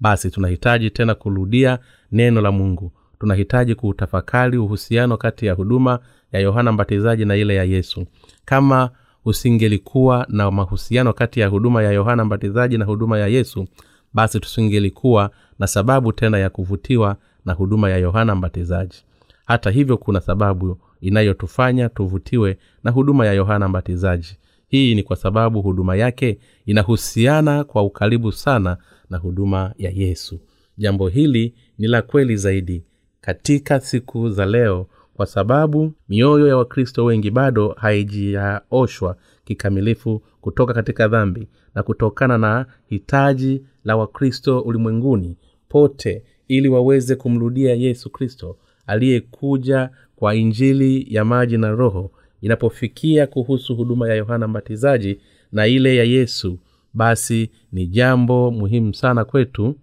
Basi 0.00 0.30
tunahitaji 0.30 0.90
tena 0.90 1.14
kurudia 1.14 1.78
neno 2.12 2.40
la 2.40 2.52
mungu. 2.52 2.92
Tunahitaji 3.20 3.74
kuutafakari 3.74 4.58
uhusiano 4.58 5.16
kati 5.16 5.46
ya 5.46 5.52
huduma 5.54 5.98
ya 6.32 6.40
yohana 6.40 6.72
mbatizaji 6.72 7.24
na 7.24 7.36
ile 7.36 7.54
ya 7.54 7.64
yesu. 7.64 8.06
Kama 8.44 8.90
usingelikuwa 9.24 10.26
na 10.28 10.50
mahusiano 10.50 11.12
kati 11.12 11.40
ya 11.40 11.48
huduma 11.48 11.82
ya 11.82 11.92
yohana 11.92 12.24
mbatizaji 12.24 12.78
na 12.78 12.84
huduma 12.84 13.18
ya 13.18 13.26
yesu 13.26 13.66
basi 14.14 14.40
tusingelikuwa 14.40 15.30
na 15.58 15.66
sababu 15.66 16.12
tena 16.12 16.38
ya 16.38 16.50
kuvutiwa 16.50 17.16
na 17.44 17.52
huduma 17.52 17.90
ya 17.90 17.96
yohana 17.96 18.34
mbatizaji. 18.34 19.04
Hata 19.46 19.70
hivyo 19.70 19.96
kuna 19.96 20.20
sababu 20.20 20.78
inayotufanya 21.00 21.88
tuvutiwe 21.88 22.58
na 22.84 22.90
huduma 22.90 23.26
ya 23.26 23.32
yohana 23.32 23.68
mbatizaji 23.68 24.36
hii 24.70 24.94
ni 24.94 25.02
kwa 25.02 25.16
sababu 25.16 25.62
huduma 25.62 25.96
yake 25.96 26.38
inahusiana 26.66 27.64
kwa 27.64 27.82
ukaribu 27.82 28.32
sana 28.32 28.76
na 29.10 29.18
huduma 29.18 29.74
ya 29.78 29.90
yesu. 29.90 30.40
Jambo 30.78 31.08
hili 31.08 31.54
ni 31.78 31.86
la 31.86 32.02
kweli 32.02 32.36
zaidi 32.36 32.82
katika 33.20 33.80
siku 33.80 34.30
za 34.30 34.46
leo 34.46 34.86
kwa 35.14 35.26
sababu 35.26 35.92
mioyo 36.08 36.46
ya 36.48 36.56
wakristo 36.56 37.04
wengi 37.04 37.30
bado 37.30 37.68
haijiaoshwa 37.78 39.16
kikamilifu 39.44 40.22
kutoka 40.40 40.74
katika 40.74 41.08
dhambi 41.08 41.48
na 41.74 41.82
kutokana 41.82 42.38
na 42.38 42.66
hitaji 42.86 43.62
la 43.84 43.96
wakristo 43.96 44.60
ulimwenguni 44.60 45.36
pote 45.68 46.22
ili 46.48 46.68
waweze 46.68 47.16
kumrudia 47.16 47.74
yesu 47.74 48.10
kristo 48.10 48.56
aliyekuja 48.86 49.90
kwa 50.16 50.34
injili 50.34 51.06
ya 51.14 51.24
maji 51.24 51.58
na 51.58 51.70
roho 51.70 52.10
inapofikia 52.40 53.26
kuhusu 53.26 53.76
huduma 53.76 54.08
ya 54.08 54.14
yohana 54.14 54.48
mbatizaji 54.48 55.18
na 55.52 55.66
ile 55.66 55.96
ya 55.96 56.04
yesu 56.04 56.58
basi 56.94 57.50
ni 57.72 57.86
jambo 57.86 58.50
muhimu 58.50 58.94
sana 58.94 59.24
kwetu 59.24 59.74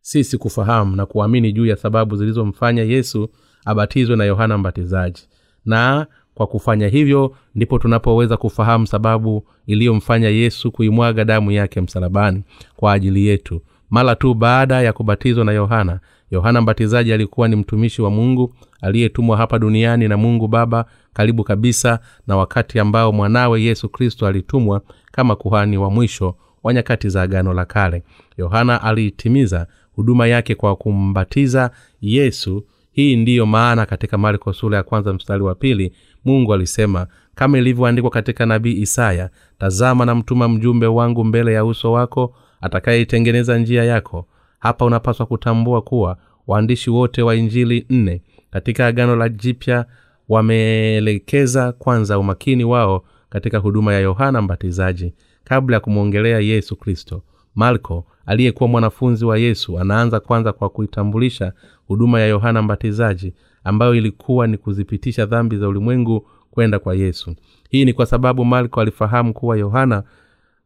sisi 0.00 0.38
kufahamu 0.38 0.96
na 0.96 1.06
kuamini 1.06 1.52
juu 1.52 1.66
ya 1.66 1.76
sababu 1.76 2.16
zilizomfanya 2.16 2.82
yesu 2.82 3.28
abatizwe 3.64 4.16
na 4.16 4.24
yohana 4.24 4.58
mbatizaji. 4.58 5.22
Na 5.64 6.06
kwa 6.34 6.46
kufanya 6.46 6.88
hivyo 6.88 7.36
ndipo 7.54 7.78
tunapoweza 7.78 8.36
kufahamu 8.36 8.86
sababu 8.86 9.44
iliyomfanya 9.66 10.28
yesu 10.28 10.72
kuimwaga 10.72 11.24
damu 11.24 11.50
yake 11.50 11.80
msalabani 11.80 12.42
kwa 12.76 12.92
ajili 12.92 13.26
yetu. 13.26 13.60
Mara 13.90 14.14
tu 14.14 14.34
baada 14.34 14.82
ya 14.82 14.92
kubatizwa 14.92 15.44
na 15.44 15.52
yohana 15.52 16.00
yohana 16.30 16.60
mbatizaji 16.60 17.12
alikuwa 17.12 17.48
ni 17.48 17.56
mtumishi 17.56 18.02
wa 18.02 18.10
mungu 18.10 18.54
aliyetumwa 18.80 19.36
hapa 19.36 19.58
duniani 19.58 20.08
na 20.08 20.16
mungu 20.16 20.48
baba 20.48 20.84
karibu 21.12 21.44
kabisa 21.44 21.98
na 22.26 22.36
wakati 22.36 22.78
ambao 22.78 23.12
mwanawe 23.12 23.62
yesu 23.62 23.88
kristo 23.88 24.26
alitumwa 24.26 24.80
kama 25.12 25.36
kuhani 25.36 25.78
wa 25.78 25.90
mwisho 25.90 26.36
wa 26.62 26.74
nyakati 26.74 27.08
za 27.08 27.22
agano 27.22 27.52
la 27.54 27.64
kale. 27.64 28.02
Yohana 28.38 28.82
aliitimiza 28.82 29.66
huduma 29.92 30.26
yake 30.26 30.54
kwa 30.54 30.76
kumbatiza 30.76 31.70
yesu. 32.00 32.64
Hii 32.92 33.16
ndiyo 33.16 33.46
maana 33.46 33.86
katika 33.86 34.18
marko 34.18 34.52
sura 34.52 34.76
ya 34.76 34.82
kwanza 34.82 35.12
mstari 35.12 35.42
wa 35.42 35.54
pili 35.54 35.92
mungu 36.24 36.54
alisema 36.54 37.06
kama 37.34 37.58
ilivyoandikwa 37.58 38.10
katika 38.10 38.46
nabii 38.46 38.80
isaya 38.80 39.30
tazama 39.58 40.04
na 40.06 40.14
mtuma 40.14 40.48
mjumbe 40.48 40.86
wangu 40.86 41.24
mbele 41.24 41.52
ya 41.52 41.64
uso 41.64 41.92
wako 41.92 42.34
atakayeitengeneza 42.60 43.58
njia 43.58 43.84
yako. 43.84 44.26
Hapa 44.58 44.84
unapaswa 44.84 45.26
kutambua 45.26 45.82
kuwa 45.82 46.16
waandishi 46.46 46.90
wote 46.90 47.22
wa 47.22 47.34
injili 47.36 47.86
nne 47.90 48.22
katika 48.50 48.86
agano 48.86 49.16
la 49.16 49.28
jipya 49.28 49.86
wameelekeza 50.30 51.72
kwanza 51.72 52.18
umakini 52.18 52.64
wao 52.64 53.04
katika 53.30 53.58
huduma 53.58 53.92
ya 53.94 54.00
yohana 54.00 54.42
mbatizaji 54.42 55.14
kabla 55.44 55.76
ya 55.76 55.80
kumwongelea 55.80 56.40
yesu 56.40 56.76
kristo. 56.76 57.22
Marko 57.54 58.06
aliyekuwa 58.26 58.68
mwanafunzi 58.68 59.24
wa 59.24 59.38
yesu 59.38 59.78
anaanza 59.78 60.20
kwanza 60.20 60.52
kwa 60.52 60.68
kuitambulisha 60.70 61.52
huduma 61.86 62.20
ya 62.20 62.26
yohana 62.26 62.62
mbatizaji 62.62 63.32
ambayo 63.64 63.94
ilikuwa 63.94 64.46
ni 64.46 64.56
kuzipitisha 64.58 65.26
dhambi 65.26 65.56
za 65.56 65.68
ulimwengu 65.68 66.26
kwenda 66.50 66.78
kwa 66.78 66.94
yesu. 66.94 67.34
Hii 67.70 67.84
ni 67.84 67.92
kwa 67.92 68.06
sababu 68.06 68.44
marko 68.44 68.80
alifahamu 68.80 69.32
kuwa 69.34 69.56
yohana 69.56 70.02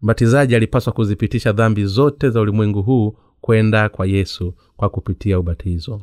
mbatizaji 0.03 0.57
alipaswa 0.57 0.93
kuzipitisha 0.93 1.53
dhambi 1.53 1.85
zote 1.85 2.31
za 2.31 2.41
ulimwengu 2.41 2.83
huu 2.83 3.17
kwenda 3.41 3.89
kwa 3.89 4.07
yesu 4.07 4.55
kwa 4.77 4.89
kupitia 4.89 5.39
ubatizo. 5.39 6.01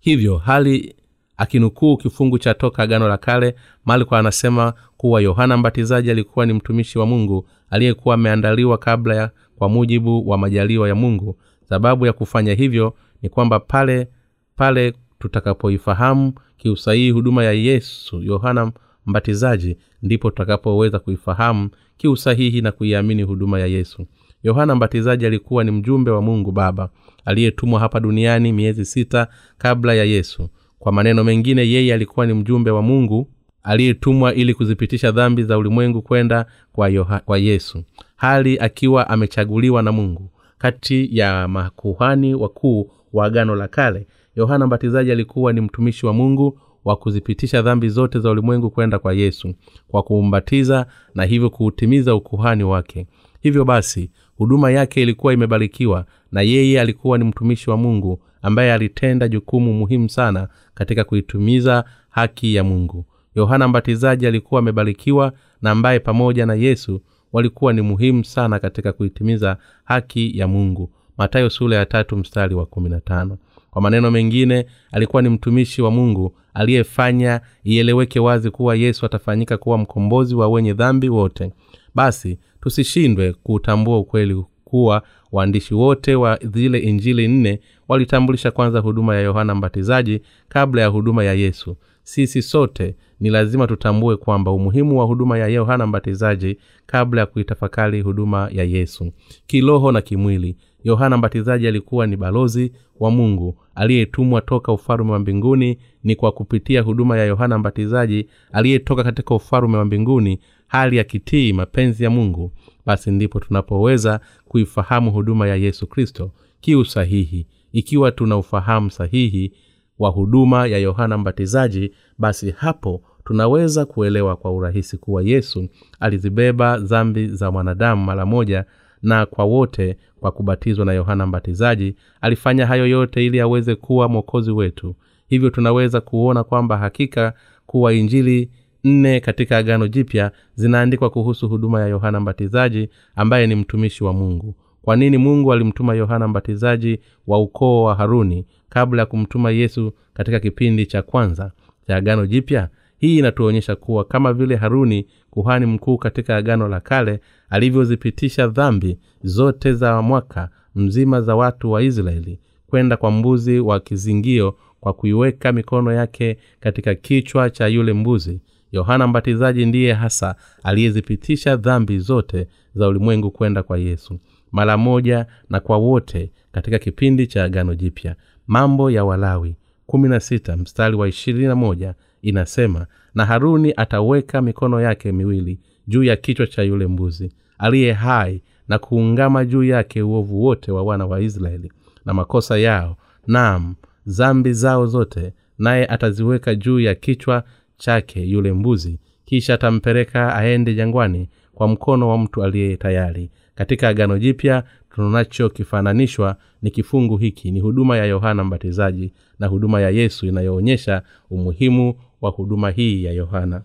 Hivyo 0.00 0.36
hali 0.36 0.94
akinukuu 1.38 1.96
kifungu 1.96 2.38
cha 2.38 2.54
toka 2.54 2.82
agano 2.82 3.08
la 3.08 3.16
kale 3.16 3.54
malko 3.84 4.16
anasema 4.16 4.72
kuwa 4.96 5.20
yohana 5.20 5.56
mbatizaji 5.56 6.10
alikuwa 6.10 6.46
ni 6.46 6.52
mtumishi 6.52 6.98
wa 6.98 7.06
mungu 7.06 7.48
aliyekuwa 7.70 8.14
ameandaliwa 8.14 8.78
kabla 8.78 9.14
ya 9.14 9.30
kwa 9.56 9.68
mujibu 9.68 10.28
wa 10.28 10.38
majaliwa 10.38 10.88
ya 10.88 10.94
mungu. 10.94 11.38
Sababu 11.68 12.06
ya 12.06 12.12
kufanya 12.12 12.54
hivyo 12.54 12.94
ni 13.22 13.28
kwamba 13.28 13.60
pale 13.60 14.08
pale 14.56 14.94
tutakapoifahamu 15.18 16.32
kiusahihi 16.56 17.10
huduma 17.10 17.44
ya 17.44 17.52
yesu 17.52 18.20
yohana 18.22 18.72
mbatizaji 19.06 19.76
ndipo 20.02 20.30
tutakapoweza 20.30 20.98
kuifahamu 20.98 21.70
kiusahihi 21.96 22.60
na 22.62 22.72
kuiamini 22.72 23.22
huduma 23.22 23.60
ya 23.60 23.66
yesu. 23.66 24.06
Yohana 24.42 24.74
mbatizaji 24.74 25.26
alikuwa 25.26 25.64
ni 25.64 25.70
mjumbe 25.70 26.10
wa 26.10 26.22
mungu 26.22 26.52
baba 26.52 26.90
aliyetumwa 27.24 27.80
hapa 27.80 28.00
duniani 28.00 28.52
miezi 28.52 28.84
sita 28.84 29.28
kabla 29.58 29.94
ya 29.94 30.04
yesu 30.04 30.48
kwa 30.78 30.92
maneno 30.92 31.24
mengine 31.24 31.68
yeye 31.68 31.94
alikuwa 31.94 32.26
ni 32.26 32.34
mjumbe 32.34 32.70
wa 32.70 32.82
mungu 32.82 33.28
aliyetumwa 33.62 34.34
ili 34.34 34.54
kuzipitisha 34.54 35.10
dhambi 35.12 35.42
za 35.42 35.58
ulimwengu 35.58 36.02
kwenda 36.02 36.46
kwa, 36.72 37.20
kwa 37.24 37.38
yesu 37.38 37.82
hali 38.16 38.58
akiwa 38.58 39.10
amechaguliwa 39.10 39.82
na 39.82 39.92
mungu. 39.92 40.30
Kati 40.58 41.08
ya 41.18 41.48
makuhani 41.48 42.34
wakuu 42.34 42.90
wa 43.12 43.26
agano 43.26 43.56
la 43.56 43.68
kale 43.68 44.06
yohana 44.36 44.66
mbatizaji 44.66 45.12
alikuwa 45.12 45.52
ni 45.52 45.60
mtumishi 45.60 46.06
wa 46.06 46.12
mungu 46.12 46.60
wa 46.84 46.96
kuzipitisha 46.96 47.62
dhambi 47.62 47.88
zote 47.88 48.18
za 48.20 48.30
ulimwengu 48.30 48.70
kwenda 48.70 48.98
kwa 48.98 49.12
yesu 49.14 49.54
kwa 49.88 50.02
kuumbatiza 50.02 50.86
na 51.14 51.24
hivyo 51.24 51.50
kuutimiza 51.50 52.14
ukuhani 52.14 52.64
wake. 52.64 53.06
Hivyo 53.40 53.64
basi 53.64 54.10
huduma 54.36 54.70
yake 54.70 55.02
ilikuwa 55.02 55.32
imebarikiwa 55.32 56.04
na 56.32 56.42
yeye 56.42 56.80
alikuwa 56.80 57.18
ni 57.18 57.24
mtumishi 57.24 57.70
wa 57.70 57.76
mungu 57.76 58.20
ambaye 58.42 58.72
alitenda 58.72 59.28
jukumu 59.28 59.72
muhimu 59.74 60.08
sana 60.08 60.48
katika 60.74 61.04
kuitumiza 61.04 61.84
haki 62.10 62.54
ya 62.54 62.64
mungu. 62.64 63.04
Yohana 63.34 63.68
mbatizaji 63.68 64.26
alikuwa 64.26 64.58
amebarikiwa 64.58 65.32
na 65.62 65.70
ambaye 65.70 65.98
pamoja 66.00 66.46
na 66.46 66.54
yesu 66.54 67.00
walikuwa 67.32 67.72
ni 67.72 67.82
muhimu 67.82 68.24
sana 68.24 68.58
katika 68.58 68.92
kuitimiza 68.92 69.56
haki 69.84 70.38
ya 70.38 70.48
mungu. 70.48 70.90
Matayo 71.18 71.50
sula 71.50 71.76
ya 71.76 71.86
tatu 71.86 72.16
mstari 72.16 72.54
wa 72.54 72.66
kumi 72.66 72.88
na 72.88 73.00
tano. 73.00 73.38
Kwa 73.70 73.82
maneno 73.82 74.10
mengine 74.10 74.66
alikuwa 74.92 75.22
ni 75.22 75.28
mtumishi 75.28 75.82
wa 75.82 75.90
mungu 75.90 76.36
aliyefanya 76.54 77.40
ieleweke 77.64 78.20
wazi 78.20 78.50
kuwa 78.50 78.76
yesu 78.76 79.06
atafanyika 79.06 79.56
kuwa 79.56 79.78
mkombozi 79.78 80.34
wa 80.34 80.48
wenye 80.48 80.74
dhambi 80.74 81.08
wote. 81.08 81.52
Basi 81.94 82.38
tusishindwe 82.60 83.32
kuutambua 83.32 83.98
ukweli 83.98 84.44
kuwa 84.68 85.02
waandishi 85.32 85.74
wote 85.74 86.14
wa 86.14 86.38
zile 86.42 86.78
injili 86.78 87.28
nne 87.28 87.60
walitambulisha 87.88 88.50
kwanza 88.50 88.80
huduma 88.80 89.14
ya 89.14 89.20
yohana 89.20 89.54
mbatizaji 89.54 90.20
kabla 90.48 90.82
ya 90.82 90.88
huduma 90.88 91.24
ya 91.24 91.34
yesu. 91.34 91.76
Sisi 92.02 92.42
sote 92.42 92.94
ni 93.20 93.30
lazima 93.30 93.66
tutambue 93.66 94.16
kwamba 94.16 94.52
umuhimu 94.52 94.98
wa 94.98 95.04
huduma 95.04 95.38
ya 95.38 95.46
yohana 95.48 95.86
mbatizaji 95.86 96.58
kabla 96.86 97.20
ya 97.20 97.26
kuitafakari 97.26 98.00
huduma 98.00 98.48
ya 98.52 98.64
yesu. 98.64 99.12
Kiroho 99.46 99.92
na 99.92 100.00
kimwili. 100.00 100.56
Yohana 100.84 101.16
mbatizaji 101.16 101.68
alikuwa 101.68 102.06
ni 102.06 102.16
balozi 102.16 102.72
wa 103.00 103.10
mungu. 103.10 103.58
Aliyetumwa 103.74 104.40
toka 104.40 104.72
ufalume 104.72 105.12
wa 105.12 105.18
mbinguni 105.18 105.78
ni 106.04 106.16
kwa 106.16 106.32
kupitia 106.32 106.82
huduma 106.82 107.18
ya 107.18 107.24
yohana 107.24 107.58
mbatizaji 107.58 108.28
aliyetoka 108.52 109.04
katika 109.04 109.34
ufalume 109.34 109.76
wa 109.76 109.84
mbinguni 109.84 110.40
hali 110.66 110.96
ya 110.96 111.04
kitii 111.04 111.52
mapenzi 111.52 112.04
ya 112.04 112.10
mungu 112.10 112.52
basi 112.88 113.10
ndipo 113.10 113.40
tunapoweza 113.40 114.20
kuifahamu 114.44 115.10
huduma 115.10 115.48
ya 115.48 115.56
yesu 115.56 115.86
kristo 115.86 116.30
kiu 116.60 116.84
sahihi. 116.84 117.46
Ikiwa 117.72 118.12
tuna 118.12 118.36
ufahamu 118.36 118.90
sahihi 118.90 119.52
wa 119.98 120.10
huduma 120.10 120.66
ya 120.66 120.78
yohana 120.78 121.18
mbatizaji 121.18 121.92
basi 122.18 122.50
hapo 122.50 123.02
tunaweza 123.24 123.84
kuelewa 123.84 124.36
kwa 124.36 124.52
urahisi 124.52 124.98
kuwa 124.98 125.22
yesu 125.22 125.68
alizibeba 126.00 126.78
dhambi 126.78 127.26
za 127.28 127.50
mwanadamu 127.50 128.04
mara 128.04 128.26
moja 128.26 128.64
na 129.02 129.26
kwa 129.26 129.44
wote 129.44 129.96
kwa 130.20 130.32
kubatizwa 130.32 130.84
na 130.84 130.92
yohana 130.92 131.26
mbatizaji 131.26 131.94
alifanya 132.20 132.66
hayo 132.66 132.86
yote 132.86 133.26
ili 133.26 133.40
aweze 133.40 133.74
kuwa 133.74 134.08
mwokozi 134.08 134.50
wetu. 134.50 134.94
Hivyo 135.26 135.50
tunaweza 135.50 136.00
kuona 136.00 136.44
kwamba 136.44 136.78
hakika 136.78 137.32
kuwa 137.66 137.92
injili 137.94 138.50
nne 138.84 139.20
katika 139.20 139.56
agano 139.58 139.88
jipya 139.88 140.32
zinaandikwa 140.54 141.10
kuhusu 141.10 141.48
huduma 141.48 141.80
ya 141.80 141.86
yohana 141.86 142.20
mbatizaji 142.20 142.88
ambaye 143.16 143.46
ni 143.46 143.54
mtumishi 143.54 144.04
wa 144.04 144.12
mungu. 144.12 144.54
Kwa 144.82 144.96
nini 144.96 145.18
mungu 145.18 145.52
alimtuma 145.52 145.94
yohana 145.94 146.28
mbatizaji 146.28 146.98
wa 147.26 147.38
ukoo 147.42 147.82
wa 147.82 147.94
haruni 147.94 148.46
kabla 148.68 149.02
ya 149.02 149.06
kumtuma 149.06 149.50
yesu 149.50 149.92
katika 150.14 150.40
kipindi 150.40 150.86
cha 150.86 151.02
kwanza 151.02 151.52
cha 151.86 151.96
agano 151.96 152.26
jipya? 152.26 152.68
Hii 152.98 153.18
inatuonyesha 153.18 153.76
kuwa 153.76 154.04
kama 154.04 154.32
vile 154.32 154.56
haruni 154.56 155.06
kuhani 155.30 155.66
mkuu 155.66 155.98
katika 155.98 156.36
agano 156.36 156.68
la 156.68 156.80
kale 156.80 157.20
alivyozipitisha 157.50 158.46
dhambi 158.46 158.98
zote 159.22 159.72
za 159.72 160.02
mwaka 160.02 160.48
mzima 160.74 161.20
za 161.20 161.36
watu 161.36 161.70
wa 161.72 161.82
israeli 161.82 162.40
kwenda 162.66 162.96
kwa 162.96 163.10
mbuzi 163.10 163.60
wa 163.60 163.80
kizingio 163.80 164.54
kwa 164.80 164.92
kuiweka 164.92 165.52
mikono 165.52 165.92
yake 165.92 166.36
katika 166.60 166.94
kichwa 166.94 167.50
cha 167.50 167.66
yule 167.66 167.92
mbuzi 167.92 168.40
yohana 168.72 169.06
mbatizaji 169.06 169.66
ndiye 169.66 169.92
hasa 169.92 170.34
aliyezipitisha 170.62 171.56
dhambi 171.56 171.98
zote 171.98 172.46
za 172.74 172.88
ulimwengu 172.88 173.30
kwenda 173.30 173.62
kwa 173.62 173.78
yesu 173.78 174.18
mara 174.52 174.76
moja 174.76 175.26
na 175.50 175.60
kwa 175.60 175.78
wote 175.78 176.32
katika 176.52 176.78
kipindi 176.78 177.26
cha 177.26 177.44
agano 177.44 177.74
jipya. 177.74 178.16
Mambo 178.46 178.90
ya 178.90 179.04
walawi 179.04 179.56
16 179.88 180.56
mstari 180.56 180.96
wa 180.96 181.08
21 181.08 181.94
inasema 182.22 182.86
na 183.14 183.24
haruni 183.24 183.72
ataweka 183.76 184.42
mikono 184.42 184.80
yake 184.80 185.12
miwili 185.12 185.60
juu 185.86 186.02
ya 186.04 186.16
kichwa 186.16 186.46
cha 186.46 186.62
yule 186.62 186.86
mbuzi 186.86 187.32
aliye 187.58 187.92
hai 187.92 188.42
na 188.68 188.78
kuungama 188.78 189.44
juu 189.44 189.64
yake 189.64 190.02
uovu 190.02 190.42
wote 190.44 190.72
wa 190.72 190.82
wana 190.82 191.06
wa 191.06 191.20
israeli 191.20 191.72
na 192.04 192.14
makosa 192.14 192.58
yao. 192.58 192.96
Nam 193.26 193.74
zambi 194.04 194.52
zao 194.52 194.86
zote 194.86 195.32
naye 195.58 195.86
ataziweka 195.86 196.54
juu 196.54 196.80
ya 196.80 196.94
kichwa 196.94 197.44
chake 197.78 198.22
yule 198.22 198.52
mbuzi 198.52 198.98
kisha 199.24 199.54
atampeleka 199.54 200.34
aende 200.36 200.74
jangwani 200.74 201.28
kwa 201.54 201.68
mkono 201.68 202.08
wa 202.08 202.18
mtu 202.18 202.44
aliye 202.44 202.76
tayari. 202.76 203.30
Katika 203.54 203.88
agano 203.88 204.18
jipya 204.18 204.64
tunachokifananishwa 204.90 206.36
ni 206.62 206.70
kifungu 206.70 207.16
hiki 207.16 207.50
ni 207.50 207.60
huduma 207.60 207.96
ya 207.96 208.04
yohana 208.04 208.44
mbatizaji 208.44 209.12
na 209.38 209.46
huduma 209.46 209.80
ya 209.80 209.90
yesu 209.90 210.26
inayoonyesha 210.26 211.02
umuhimu 211.30 211.94
wa 212.20 212.30
huduma 212.30 212.70
hii 212.70 213.04
ya 213.04 213.12
yohana. 213.12 213.62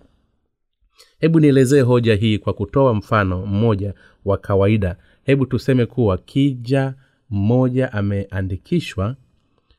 Hebu 1.20 1.40
nielezee 1.40 1.82
hoja 1.82 2.16
hii 2.16 2.38
kwa 2.38 2.54
kutoa 2.54 2.94
mfano 2.94 3.46
mmoja 3.46 3.94
wa 4.26 4.38
kawaida. 4.38 4.96
Hebu 5.24 5.46
tuseme 5.46 5.86
kuwa 5.86 6.18
kija 6.18 6.94
mmoja 7.30 7.94
ameandikishwa 7.94 9.16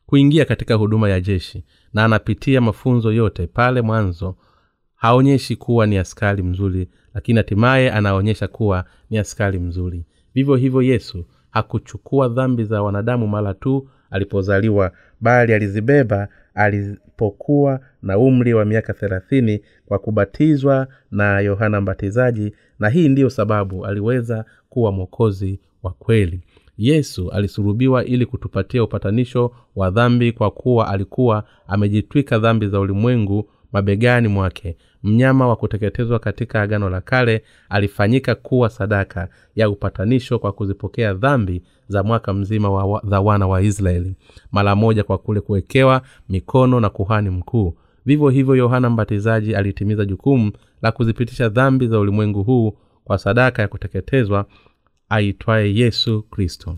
kuingia 0.06 0.44
katika 0.44 0.74
huduma 0.74 1.08
ya 1.10 1.20
jeshi 1.20 1.64
na 1.94 2.04
anapitia 2.04 2.60
mafunzo 2.60 3.12
yote 3.12 3.46
pale 3.46 3.82
mwanzo 3.82 4.36
haonyeshi 4.94 5.56
kuwa 5.56 5.86
ni 5.86 5.98
askari 5.98 6.42
mzuri 6.42 6.88
lakini 7.14 7.36
hatimaye 7.38 7.90
anaonyesha 7.92 8.48
kuwa 8.48 8.84
ni 9.10 9.18
askari 9.18 9.58
mzuri. 9.58 10.04
Vivyo 10.34 10.56
hivyo 10.56 10.82
yesu 10.82 11.24
hakuchukua 11.50 12.28
dhambi 12.28 12.64
za 12.64 12.82
wanadamu 12.82 13.26
mara 13.28 13.54
tu 13.54 13.88
alipozaliwa 14.10 14.92
bali 15.20 15.54
alizibeba 15.54 16.28
alipokuwa 16.54 17.80
na 18.02 18.18
umri 18.18 18.54
wa 18.54 18.64
miaka 18.64 18.94
thelathini 18.94 19.60
kwa 19.86 19.98
kubatizwa 19.98 20.88
na 21.10 21.40
yohana 21.40 21.80
mbatizaji 21.80 22.52
na 22.78 22.88
hii 22.88 23.08
ndiyo 23.08 23.30
sababu 23.30 23.86
aliweza 23.86 24.44
kuwa 24.68 24.92
mwokozi 24.92 25.60
wa 25.82 25.90
kweli 25.92 26.40
yesu 26.78 27.30
alisulubiwa 27.30 28.04
ili 28.04 28.26
kutupatia 28.26 28.84
upatanisho 28.84 29.52
wa 29.76 29.90
dhambi 29.90 30.32
kwa 30.32 30.50
kuwa 30.50 30.88
alikuwa 30.88 31.44
amejitwika 31.68 32.38
dhambi 32.38 32.68
za 32.68 32.80
ulimwengu 32.80 33.50
mabegani 33.72 34.28
mwake. 34.28 34.76
Mnyama 35.02 35.48
wa 35.48 35.56
kuteketezwa 35.56 36.18
katika 36.18 36.62
agano 36.62 36.90
la 36.90 37.00
kale 37.00 37.44
alifanyika 37.68 38.34
kuwa 38.34 38.70
sadaka 38.70 39.28
ya 39.56 39.70
upatanisho 39.70 40.38
kwa 40.38 40.52
kuzipokea 40.52 41.14
dhambi 41.14 41.62
za 41.88 42.02
mwaka 42.02 42.32
mzima 42.32 42.70
wa, 42.70 43.02
za 43.08 43.20
wana 43.20 43.46
wa 43.46 43.62
israeli. 43.62 44.16
Mara 44.52 44.74
moja 44.76 45.04
kwa 45.04 45.18
kule 45.18 45.40
kuwekewa 45.40 46.02
mikono 46.28 46.80
na 46.80 46.90
kuhani 46.90 47.30
mkuu. 47.30 47.74
Vivyo 48.06 48.28
hivyo 48.28 48.54
yohana 48.56 48.90
mbatizaji 48.90 49.54
alitimiza 49.54 50.04
jukumu 50.04 50.52
la 50.82 50.92
kuzipitisha 50.92 51.48
dhambi 51.48 51.86
za 51.86 51.98
ulimwengu 51.98 52.42
huu 52.42 52.76
kwa 53.04 53.18
sadaka 53.18 53.62
ya 53.62 53.68
kuteketezwa 53.68 54.46
aitwaye 55.14 55.74
yesu 55.74 56.22
kristo 56.22 56.76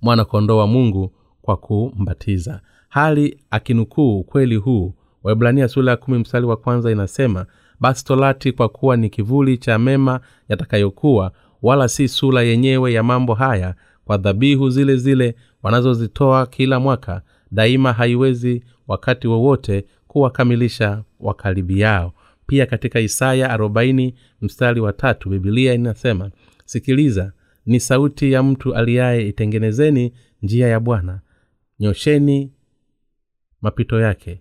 mwana 0.00 0.24
kondoo 0.24 0.56
wa 0.58 0.66
mungu 0.66 1.12
kwa 1.42 1.56
kumbatiza. 1.56 2.60
Hali 2.88 3.38
akinukuu 3.50 4.20
ukweli 4.20 4.56
huu 4.56 4.94
waibrania 5.22 5.68
sula 5.68 5.90
ya 5.90 5.96
kumi 5.96 6.18
mstari 6.18 6.46
wa 6.46 6.56
kwanza 6.56 6.90
inasema 6.90 7.46
basi 7.80 8.04
torati 8.04 8.52
kwa 8.52 8.68
kuwa 8.68 8.96
ni 8.96 9.10
kivuli 9.10 9.58
cha 9.58 9.78
mema 9.78 10.20
yatakayokuwa 10.48 11.32
wala 11.62 11.88
si 11.88 12.08
sura 12.08 12.42
yenyewe 12.42 12.92
ya 12.92 13.02
mambo 13.02 13.34
haya 13.34 13.74
kwa 14.04 14.16
dhabihu 14.18 14.70
zile 14.70 14.96
zile 14.96 15.34
wanazozitoa 15.62 16.46
kila 16.46 16.80
mwaka 16.80 17.22
daima 17.50 17.92
haiwezi 17.92 18.64
wakati 18.88 19.28
wowote 19.28 19.84
kuwakamilisha 20.08 21.02
wakaribi 21.20 21.80
yao 21.80 22.12
pia 22.46 22.66
katika 22.66 23.00
isaya 23.00 23.56
40 23.56 24.12
mstari 24.40 24.80
wa 24.80 24.92
tatu 24.92 25.28
bibilia 25.28 25.74
inasema 25.74 26.30
sikiliza 26.72 27.32
ni 27.66 27.80
sauti 27.80 28.32
ya 28.32 28.42
mtu 28.42 28.74
aliyaye 28.74 29.28
itengenezeni 29.28 30.12
njia 30.42 30.68
ya 30.68 30.80
bwana. 30.80 31.20
Nyosheni 31.80 32.52
mapito 33.62 34.00
yake. 34.00 34.40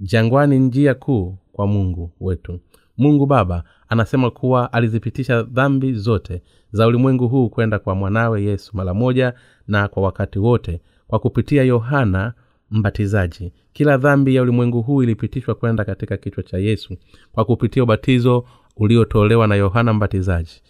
Jangwani 0.00 0.58
njia 0.58 0.94
kuu 0.94 1.38
kwa 1.52 1.66
mungu 1.66 2.12
wetu. 2.20 2.60
Mungu 2.98 3.26
baba 3.26 3.64
anasema 3.88 4.30
kuwa 4.30 4.72
alizipitisha 4.72 5.42
dhambi 5.42 5.92
zote 5.92 6.42
za 6.72 6.86
ulimwengu 6.86 7.28
huu 7.28 7.48
kwenda 7.48 7.78
kwa 7.78 7.94
mwanawe 7.94 8.42
yesu 8.42 8.76
mara 8.76 8.94
moja 8.94 9.34
na 9.68 9.88
kwa 9.88 10.02
wakati 10.02 10.38
wote 10.38 10.80
kwa 11.06 11.18
kupitia 11.18 11.62
yohana 11.62 12.32
mbatizaji. 12.70 13.52
Kila 13.72 13.96
dhambi 13.98 14.34
ya 14.34 14.42
ulimwengu 14.42 14.82
huu 14.82 15.02
ilipitishwa 15.02 15.54
kwenda 15.54 15.84
katika 15.84 16.16
kichwa 16.16 16.42
cha 16.42 16.58
yesu 16.58 16.96
kwa 17.32 17.44
kupitia 17.44 17.82
ubatizo 17.82 18.44
uliotolewa 18.76 19.46
na 19.46 19.54
yohana 19.54 19.92
mbatizaji 19.92 20.62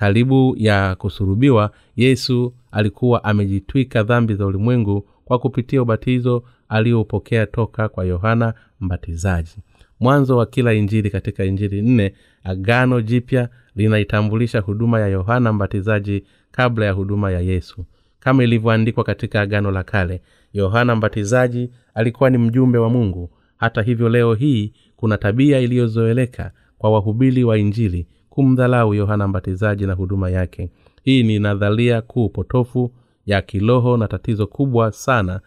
karibu 0.00 0.54
ya 0.58 0.94
kusurubiwa 0.94 1.70
yesu 1.96 2.54
alikuwa 2.72 3.24
amejitwika 3.24 4.02
dhambi 4.02 4.34
za 4.34 4.46
ulimwengu 4.46 5.08
kwa 5.24 5.38
kupitia 5.38 5.82
ubatizo 5.82 6.42
aliopokea 6.68 7.46
toka 7.46 7.88
kwa 7.88 8.04
yohana 8.04 8.54
mbatizaji. 8.80 9.56
Mwanzo 10.00 10.36
wa 10.36 10.46
kila 10.46 10.72
injili 10.74 11.10
katika 11.10 11.44
injili 11.44 11.82
nne 11.82 12.14
agano 12.44 13.00
jipya 13.00 13.48
linaitambulisha 13.76 14.60
huduma 14.60 15.00
ya 15.00 15.06
yohana 15.06 15.52
mbatizaji 15.52 16.24
kabla 16.50 16.86
ya 16.86 16.92
huduma 16.92 17.30
ya 17.30 17.40
yesu. 17.40 17.84
Kama 18.20 18.44
ilivyoandikwa 18.44 19.04
katika 19.04 19.40
agano 19.40 19.70
la 19.70 19.82
kale 19.82 20.22
yohana 20.52 20.96
mbatizaji 20.96 21.70
alikuwa 21.94 22.30
ni 22.30 22.38
mjumbe 22.38 22.78
wa 22.78 22.90
mungu. 22.90 23.30
Hata 23.56 23.82
hivyo 23.82 24.08
leo 24.08 24.34
hii 24.34 24.72
kuna 24.96 25.18
tabia 25.18 25.58
iliyozoeleka 25.60 26.50
kwa 26.78 26.90
wahubiri 26.90 27.44
wa 27.44 27.58
injili 27.58 28.06
kumdhalau 28.30 28.94
yohana 28.94 29.28
mbatizaji 29.28 29.86
na 29.86 29.92
huduma 29.92 30.30
yake. 30.30 30.70
Hii 31.02 31.22
ni 31.22 31.38
nadharia 31.38 32.02
kuu 32.02 32.28
potofu 32.28 32.92
ya 33.26 33.42
kiroho 33.42 33.96
na 33.96 34.08
tatizo 34.08 34.46
kubwa 34.46 34.92
sana 34.92 35.40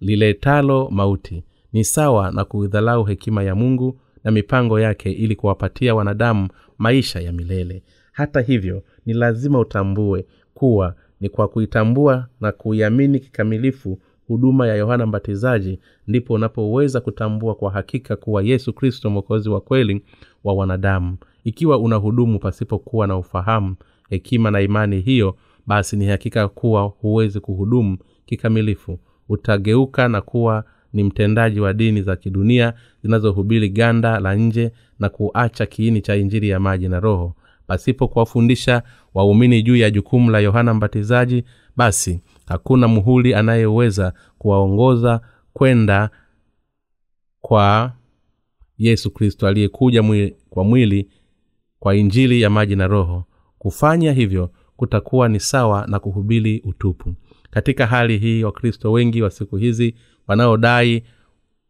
liletalo 0.00 0.88
mauti. 0.90 1.44
Ni 1.72 1.84
sawa 1.84 2.30
na 2.30 2.44
kuidhalau 2.44 3.04
hekima 3.04 3.42
ya 3.42 3.54
mungu 3.54 4.00
na 4.24 4.30
mipango 4.30 4.80
yake 4.80 5.12
ili 5.12 5.36
kuwapatia 5.36 5.94
wanadamu 5.94 6.48
maisha 6.78 7.20
ya 7.20 7.32
milele. 7.32 7.82
Hata 8.12 8.40
hivyo 8.40 8.82
ni 9.06 9.12
lazima 9.12 9.58
utambue 9.58 10.26
kuwa 10.54 10.94
ni 11.20 11.28
kwa 11.28 11.48
kuitambua 11.48 12.26
na 12.40 12.52
kuiamini 12.52 13.20
kikamilifu 13.20 13.98
huduma 14.28 14.66
ya 14.66 14.74
yohana 14.74 15.06
mbatizaji 15.06 15.78
ndipo 16.06 16.34
unapoweza 16.34 17.00
kutambua 17.00 17.54
kwa 17.54 17.70
hakika 17.70 18.16
kuwa 18.16 18.42
yesu 18.42 18.72
kristo 18.72 19.10
mwokozi 19.10 19.48
wa 19.48 19.60
kweli 19.60 20.02
wa 20.44 20.54
wanadamu 20.54 21.16
ikiwa 21.48 21.78
unahudumu 21.78 22.38
pasipokuwa 22.38 23.06
na 23.06 23.16
ufahamu 23.16 23.76
hekima 24.10 24.50
na 24.50 24.60
imani 24.60 25.00
hiyo 25.00 25.36
basi 25.66 25.96
ni 25.96 26.06
hakika 26.06 26.48
kuwa 26.48 26.82
huwezi 26.82 27.40
kuhudumu 27.40 27.98
kikamilifu. 28.26 28.98
Utageuka 29.28 30.08
na 30.08 30.20
kuwa 30.20 30.64
ni 30.92 31.02
mtendaji 31.04 31.60
wa 31.60 31.72
dini 31.72 32.02
za 32.02 32.16
kidunia 32.16 32.74
zinazohubiri 33.02 33.68
ganda 33.68 34.20
la 34.20 34.34
nje 34.34 34.72
na 34.98 35.08
kuacha 35.08 35.66
kiini 35.66 36.00
cha 36.00 36.16
injiri 36.16 36.48
ya 36.48 36.60
maji 36.60 36.88
na 36.88 37.00
roho. 37.00 37.34
Pasipo 37.66 38.08
kuwafundisha 38.08 38.82
waumini 39.14 39.62
juu 39.62 39.76
ya 39.76 39.90
jukumu 39.90 40.30
la 40.30 40.38
yohana 40.40 40.74
mbatizaji 40.74 41.44
basi 41.76 42.20
hakuna 42.46 42.88
muhuli 42.88 43.34
anayeweza 43.34 44.12
kuwaongoza 44.38 45.20
kwenda 45.52 46.10
kwa 47.40 47.92
yesu 48.78 49.10
kristo 49.10 49.46
aliyekuja 49.46 50.02
mwi, 50.02 50.36
kwa 50.50 50.64
mwili 50.64 51.08
kwa 51.80 51.96
injili 51.96 52.40
ya 52.40 52.50
maji 52.50 52.76
na 52.76 52.86
roho 52.86 53.24
kufanya 53.58 54.12
hivyo 54.12 54.50
kutakuwa 54.76 55.28
ni 55.28 55.40
sawa 55.40 55.86
na 55.86 55.98
kuhubiri 55.98 56.62
utupu. 56.64 57.14
Katika 57.50 57.86
hali 57.86 58.18
hii 58.18 58.44
wakristo 58.44 58.92
wengi 58.92 59.22
wa 59.22 59.30
siku 59.30 59.56
hizi 59.56 59.94
wanaodai 60.26 61.02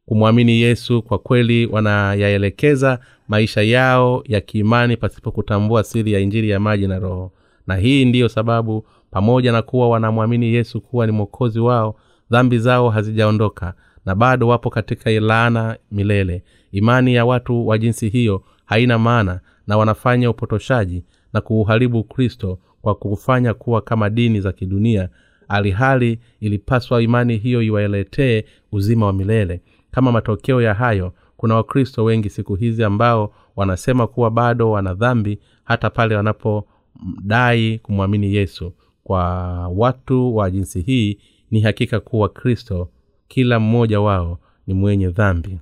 kumwamini 0.07 0.61
yesu 0.61 1.03
kwa 1.03 1.19
kweli 1.19 1.67
wanayaelekeza 1.67 2.99
maisha 3.29 3.63
yao 3.63 4.23
ya 4.27 4.41
kiimani 4.41 4.97
pasipo 4.97 5.31
kutambua 5.33 5.85
siri 5.85 6.13
ya 6.13 6.21
injili 6.21 6.51
ya 6.51 6.61
maji 6.61 6.87
na 6.87 6.99
roho. 6.99 7.33
Na 7.67 7.77
hii 7.77 8.05
ndiyo 8.05 8.29
sababu 8.29 8.87
pamoja 9.11 9.53
na 9.53 9.63
kuwa 9.63 9.89
wanamwamini 9.89 10.47
yesu 10.55 10.81
kuwa 10.81 11.07
ni 11.07 11.13
mwokozi 11.13 11.61
wao 11.61 11.97
dhambi 12.31 12.59
zao 12.59 12.91
hazijaondoka 12.91 13.75
na 14.07 14.15
bado 14.15 14.49
wapo 14.49 14.71
katika 14.71 15.11
laana 15.11 15.77
milele. 15.93 16.45
Imani 16.73 17.15
ya 17.15 17.25
watu 17.25 17.67
wa 17.69 17.79
jinsi 17.79 18.09
hiyo 18.09 18.43
haina 18.65 18.99
maana 18.99 19.41
na 19.69 19.77
wanafanya 19.77 20.31
upotoshaji 20.31 21.05
na 21.33 21.41
kuuharibu 21.41 22.05
kristo 22.05 22.59
kwa 22.83 22.95
kufanya 22.95 23.55
kuwa 23.55 23.81
kama 23.81 24.11
dini 24.11 24.41
za 24.41 24.53
kidunia 24.53 25.09
alihali 25.49 26.19
ilipaswa 26.41 27.03
imani 27.03 27.37
hiyo 27.37 27.63
iwaletee 27.63 28.45
uzima 28.73 29.07
wa 29.07 29.13
milele. 29.13 29.61
Kama 29.91 30.13
matokeo 30.13 30.63
ya 30.63 30.75
hayo 30.75 31.13
kuna 31.37 31.55
wakristo 31.55 32.05
wengi 32.05 32.31
siku 32.31 32.55
hizi 32.55 32.85
ambao 32.85 33.35
wanasema 33.57 34.07
kuwa 34.07 34.31
bado 34.31 34.71
wana 34.71 34.95
dhambi 34.95 35.39
hata 35.65 35.91
pale 35.91 36.17
wanapodai 36.17 37.79
kumwamini 37.79 38.35
yesu. 38.35 38.73
Kwa 39.05 39.23
watu 39.69 40.37
wa 40.37 40.51
jinsi 40.51 40.81
hii 40.81 41.19
ni 41.51 41.61
hakika 41.61 42.01
kuwa 42.01 42.29
kristo 42.29 42.89
kila 43.29 43.61
mmoja 43.61 44.01
wao 44.01 44.39
ni 44.67 44.75
mwenye 44.75 45.09
dhambi. 45.09 45.59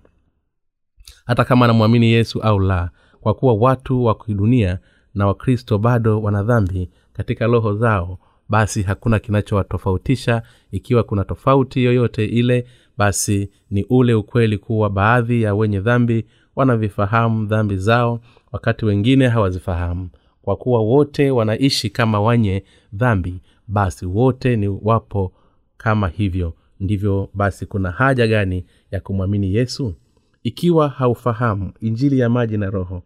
Hata 1.27 1.45
kama 1.45 1.65
anamwamini 1.65 2.07
yesu 2.13 2.43
au 2.43 2.59
la 2.61 2.91
kwa 3.27 3.35
kuwa 3.35 3.55
watu 3.55 4.05
wa 4.05 4.15
kidunia 4.15 4.79
na 5.15 5.27
wakristo 5.27 5.79
bado 5.79 6.23
wana 6.23 6.43
dhambi 6.43 6.91
katika 7.13 7.47
roho 7.47 7.75
zao 7.75 8.19
basi 8.49 8.83
hakuna 8.83 9.19
kinachowatofautisha. 9.19 10.43
Ikiwa 10.71 11.03
kuna 11.03 11.25
tofauti 11.25 11.85
yoyote 11.85 12.25
ile 12.25 12.67
basi 12.99 13.51
ni 13.71 13.85
ule 13.91 14.15
ukweli 14.15 14.59
kuwa 14.59 14.91
baadhi 14.91 15.43
ya 15.43 15.55
wenye 15.55 15.81
dhambi 15.81 16.27
wanavifahamu 16.57 17.47
dhambi 17.47 17.77
zao 17.77 18.21
wakati 18.53 18.85
wengine 18.85 19.29
hawazifahamu. 19.29 20.09
Kwa 20.43 20.57
kuwa 20.57 20.81
wote 20.81 21.31
wanaishi 21.31 21.91
kama 21.91 22.21
wenye 22.21 22.65
dhambi 22.93 23.41
basi 23.69 24.07
wote 24.07 24.57
ni 24.57 24.69
wapo 24.69 25.33
kama 25.77 26.09
hivyo. 26.09 26.55
Ndivyo 26.81 27.29
basi 27.35 27.67
kuna 27.67 27.91
haja 27.91 28.27
gani 28.27 28.65
ya 28.91 29.01
kumwamini 29.01 29.55
yesu? 29.55 29.95
Ikiwa 30.43 30.89
haufahamu 30.89 31.73
injili 31.81 32.19
ya 32.19 32.29
maji 32.29 32.57
na 32.59 32.71
roho 32.71 33.03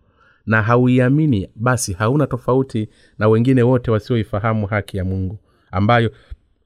na 0.46 0.62
hauiamini 0.62 1.48
basi 1.57 1.92
hauna 1.92 2.26
tofauti 2.26 2.88
na 3.18 3.29
wengine 3.29 3.62
wote 3.62 3.90
wasioifahamu 3.90 4.66
haki 4.66 4.96
ya 4.96 5.05
mungu 5.05 5.38
ambayo 5.70 6.11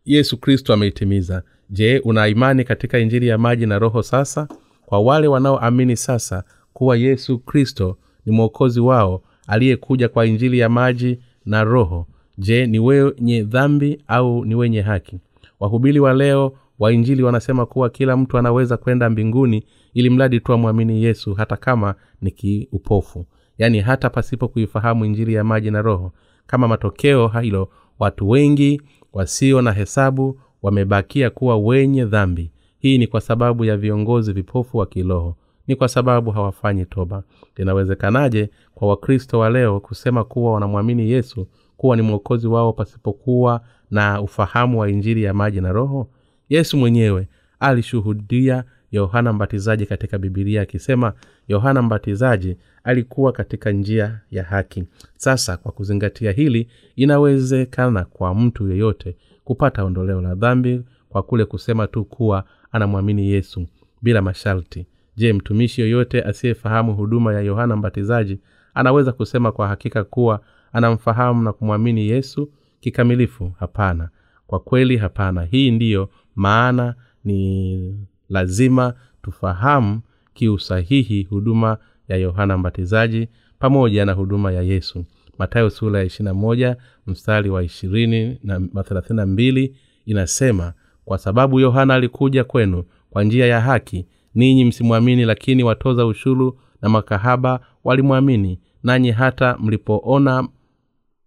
yesu 0.04 0.36
kristo 0.40 0.72
ameitimiza. 0.74 1.42
Je 1.70 1.98
una 1.98 2.28
imani 2.28 2.64
katika 2.64 2.98
injili 2.98 3.26
ya 3.28 3.38
maji 3.38 3.66
na 3.66 3.78
roho 3.78 4.02
sasa? 4.02 4.48
Kwa 4.86 5.00
wale 5.00 5.28
wanaoamini 5.28 5.96
sasa 5.96 6.44
kuwa 6.72 6.96
yesu 6.96 7.38
kristo 7.38 7.98
ni 8.26 8.32
mwokozi 8.32 8.80
wao 8.80 9.22
aliyekuja 9.46 10.08
kwa 10.08 10.26
injili 10.26 10.58
ya 10.58 10.68
maji 10.68 11.18
na 11.46 11.64
roho 11.64 12.06
je 12.38 12.66
ni 12.66 12.78
wenye 12.78 13.42
dhambi 13.42 14.02
au 14.06 14.44
ni 14.44 14.54
wenye 14.54 14.80
haki? 14.80 15.18
Wahubiri 15.60 16.00
wa 16.00 16.12
leo 16.12 16.52
wa 16.78 16.92
injili 16.92 17.22
wanasema 17.22 17.66
kuwa 17.66 17.90
kila 17.90 18.16
mtu 18.16 18.38
anaweza 18.38 18.76
kwenda 18.76 19.10
mbinguni 19.10 19.64
ili 19.94 20.10
mradi 20.10 20.40
tu 20.40 20.52
amwamini 20.52 21.04
yesu 21.04 21.34
hata 21.34 21.56
kama 21.56 21.94
ni 22.22 22.30
kiupofu 22.30 23.26
yaani 23.58 23.80
hata 23.80 24.10
pasipo 24.10 24.48
kuifahamu 24.48 25.04
injili 25.04 25.34
ya 25.34 25.44
maji 25.44 25.70
na 25.70 25.82
roho. 25.82 26.12
Kama 26.46 26.68
matokeo 26.68 27.28
hilo 27.28 27.68
watu 27.98 28.30
wengi 28.30 28.82
wasio 29.12 29.62
na 29.62 29.72
hesabu 29.72 30.40
wamebakia 30.62 31.30
kuwa 31.30 31.56
wenye 31.58 32.04
dhambi. 32.04 32.50
Hii 32.78 32.98
ni 32.98 33.06
kwa 33.06 33.20
sababu 33.20 33.64
ya 33.64 33.76
viongozi 33.76 34.32
vipofu 34.32 34.78
wa 34.78 34.86
kiroho. 34.86 35.36
Ni 35.66 35.76
kwa 35.76 35.88
sababu 35.88 36.30
hawafanyi 36.30 36.84
toba. 36.86 37.22
Linawezekanaje 37.56 38.50
kwa 38.74 38.88
wakristo 38.88 39.38
wa 39.38 39.50
leo 39.50 39.80
kusema 39.80 40.24
kuwa 40.24 40.52
wanamwamini 40.52 41.10
yesu 41.10 41.46
kuwa 41.76 41.96
ni 41.96 42.02
mwokozi 42.02 42.46
wao 42.46 42.72
pasipokuwa 42.72 43.60
na 43.90 44.20
ufahamu 44.20 44.80
wa 44.80 44.90
injili 44.90 45.22
ya 45.22 45.34
maji 45.34 45.60
na 45.60 45.72
roho? 45.72 46.08
Yesu 46.48 46.76
mwenyewe 46.76 47.28
alishuhudia 47.60 48.64
yohana 48.94 49.32
mbatizaji 49.32 49.86
katika 49.86 50.18
bibilia 50.18 50.62
akisema 50.62 51.12
yohana 51.48 51.82
mbatizaji 51.82 52.56
alikuwa 52.84 53.32
katika 53.32 53.70
njia 53.72 54.20
ya 54.30 54.44
haki. 54.44 54.84
Sasa 55.16 55.56
kwa 55.56 55.72
kuzingatia 55.72 56.32
hili 56.32 56.68
inawezekana 56.96 58.04
kwa 58.04 58.34
mtu 58.34 58.68
yeyote 58.68 59.16
kupata 59.44 59.84
ondoleo 59.84 60.20
la 60.20 60.34
dhambi 60.34 60.82
kwa 61.08 61.22
kule 61.22 61.44
kusema 61.44 61.86
tu 61.86 62.04
kuwa 62.04 62.44
anamwamini 62.72 63.30
yesu 63.30 63.66
bila 64.02 64.22
masharti. 64.22 64.86
Je 65.16 65.32
mtumishi 65.32 65.80
yoyote 65.80 66.22
asiyefahamu 66.22 66.94
huduma 66.94 67.34
ya 67.34 67.40
yohana 67.40 67.76
mbatizaji 67.76 68.40
anaweza 68.74 69.12
kusema 69.12 69.52
kwa 69.52 69.68
hakika 69.68 70.04
kuwa 70.04 70.40
anamfahamu 70.72 71.42
na 71.42 71.52
kumwamini 71.52 72.08
yesu 72.08 72.50
kikamilifu? 72.80 73.52
Hapana. 73.58 74.08
Kwa 74.46 74.60
kweli 74.60 74.96
hapana. 74.96 75.44
Hii 75.44 75.70
ndiyo 75.70 76.10
maana 76.34 76.94
ni 77.24 78.06
lazima 78.28 78.94
tufahamu 79.22 80.00
kiusahihi 80.34 81.22
huduma 81.22 81.78
ya 82.08 82.16
yohana 82.16 82.58
mbatizaji 82.58 83.28
pamoja 83.58 84.04
na 84.04 84.12
huduma 84.12 84.52
ya 84.52 84.62
yesu. 84.62 85.04
Matayo 85.38 85.70
sura 85.70 85.98
ya 85.98 86.04
ishirina 86.04 86.34
moja 86.34 86.76
mstari 87.06 87.50
wa 87.50 87.62
ishirini 87.62 88.38
na 88.42 88.82
thelathini 88.82 89.16
na 89.16 89.26
mbili 89.26 89.76
inasema 90.06 90.72
kwa 91.04 91.18
sababu 91.18 91.60
yohana 91.60 91.94
alikuja 91.94 92.44
kwenu 92.44 92.84
kwa 93.10 93.24
njia 93.24 93.46
ya 93.46 93.60
haki 93.60 94.06
ninyi 94.34 94.64
msimwamini 94.64 95.24
lakini 95.24 95.64
watoza 95.64 96.06
ushuru 96.06 96.58
na 96.82 96.88
makahaba 96.88 97.60
walimwamini 97.84 98.60
nanyi 98.82 99.10
hata 99.10 99.56
mlipoona 99.58 100.48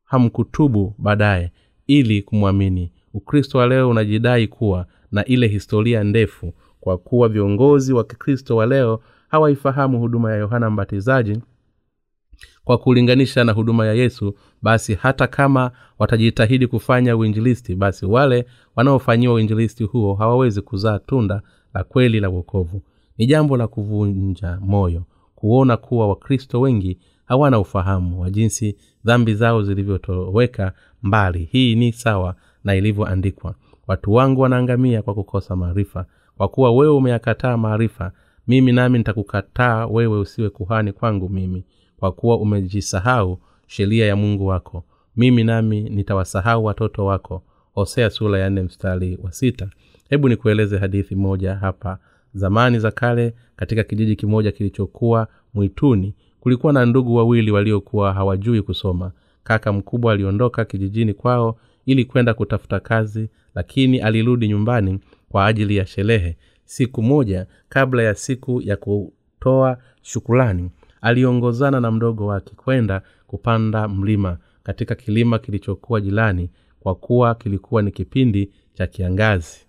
hamkutubu 0.03 0.95
baadaye 0.97 1.51
ili 1.87 2.21
kumwamini. 2.21 2.91
Ukristo 3.13 3.57
wa 3.57 3.67
leo 3.67 3.89
unajidai 3.89 4.47
kuwa 4.47 4.85
na 5.11 5.25
ile 5.25 5.47
historia 5.47 6.03
ndefu 6.03 6.53
kwa 6.87 6.97
kuwa 6.97 7.29
viongozi 7.29 7.93
wa 7.93 8.03
kikristo 8.03 8.55
wa 8.55 8.65
leo 8.65 8.99
hawaifahamu 9.27 9.99
huduma 9.99 10.31
ya 10.31 10.37
yohana 10.37 10.69
mbatizaji 10.69 11.41
kwa 12.63 12.77
kulinganisha 12.77 13.43
na 13.43 13.51
huduma 13.51 13.85
ya 13.85 13.93
yesu 13.93 14.33
basi 14.61 14.93
hata 14.95 15.27
kama 15.27 15.71
watajitahidi 15.99 16.67
kufanya 16.67 17.17
uinjilisti 17.17 17.75
basi 17.75 18.05
wale 18.05 18.45
wanaofanyiwa 18.75 19.33
uinjilisti 19.33 19.83
huo 19.83 20.15
hawawezi 20.15 20.61
kuzaa 20.61 20.99
tunda 20.99 21.41
la 21.73 21.83
kweli 21.83 22.19
la 22.19 22.29
uokovu 22.29 22.81
ni 23.17 23.25
jambo 23.25 23.57
la 23.57 23.67
kuvunja 23.67 24.57
moyo 24.61 25.03
kuona 25.35 25.77
kuwa 25.77 26.07
wakristo 26.07 26.61
wengi 26.61 26.97
hawana 27.25 27.59
ufahamu 27.59 28.21
wa 28.21 28.29
jinsi 28.29 28.77
dhambi 29.05 29.33
zao 29.35 29.63
zilivyotoweka 29.63 30.73
mbali. 31.03 31.49
Hii 31.51 31.75
ni 31.75 31.93
sawa 31.93 32.35
na 32.63 32.75
ilivyoandikwa 32.75 33.55
watu 33.87 34.13
wangu 34.13 34.41
wanaangamia 34.41 35.01
kwa 35.01 35.13
kukosa 35.13 35.55
maarifa 35.55 36.05
kwa 36.37 36.47
kuwa 36.47 36.71
wewe 36.71 36.93
umeyakataa 36.93 37.57
maarifa 37.57 38.11
mimi 38.47 38.71
nami 38.71 38.97
nitakukataa 38.97 39.85
wewe 39.87 40.19
usiwe 40.19 40.49
kuhani 40.49 40.91
kwangu 40.93 41.29
mimi 41.29 41.63
kwa 41.99 42.11
kuwa 42.11 42.37
umejisahau 42.37 43.39
sheria 43.67 44.05
ya 44.05 44.15
mungu 44.15 44.47
wako. 44.47 44.83
Mimi 45.15 45.43
nami 45.43 45.81
nitawasahau 45.81 46.65
watoto 46.65 47.05
wako. 47.05 47.43
Hosea 47.73 48.09
sura 48.09 48.39
ya 48.39 48.49
mstari 48.49 49.17
wa 49.23 49.31
sita. 49.31 49.69
Hebu 50.09 50.29
nikueleze 50.29 50.77
hadithi 50.77 51.15
moja 51.15 51.55
hapa. 51.55 51.97
Zamani 52.33 52.79
za 52.79 52.91
kale 52.91 53.33
katika 53.55 53.83
kijiji 53.83 54.15
kimoja 54.15 54.51
kilichokuwa 54.51 55.27
mwituni 55.53 56.13
kulikuwa 56.39 56.73
na 56.73 56.85
ndugu 56.85 57.15
wawili 57.15 57.51
waliokuwa 57.51 58.13
hawajui 58.13 58.61
kusoma. 58.61 59.11
Kaka 59.43 59.73
mkubwa 59.73 60.13
aliondoka 60.13 60.65
kijijini 60.65 61.13
kwao 61.13 61.57
ili 61.85 62.05
kwenda 62.05 62.33
kutafuta 62.33 62.79
kazi 62.79 63.29
lakini 63.55 63.99
alirudi 63.99 64.47
nyumbani 64.47 64.99
kwa 65.31 65.45
ajili 65.45 65.75
ya 65.77 65.85
sherehe 65.85 66.37
siku 66.65 67.01
moja 67.03 67.47
kabla 67.69 68.03
ya 68.03 68.15
siku 68.15 68.61
ya 68.61 68.77
kutoa 68.77 69.77
shukulani 70.01 70.71
aliongozana 71.01 71.79
na 71.79 71.91
mdogo 71.91 72.25
wake 72.25 72.55
kwenda 72.55 73.01
kupanda 73.27 73.87
mlima 73.87 74.37
katika 74.63 74.95
kilima 74.95 75.39
kilichokuwa 75.39 76.01
jirani 76.01 76.49
kwa 76.79 76.95
kuwa 76.95 77.35
kilikuwa 77.35 77.81
ni 77.81 77.91
kipindi 77.91 78.51
cha 78.73 78.87
kiangazi. 78.87 79.59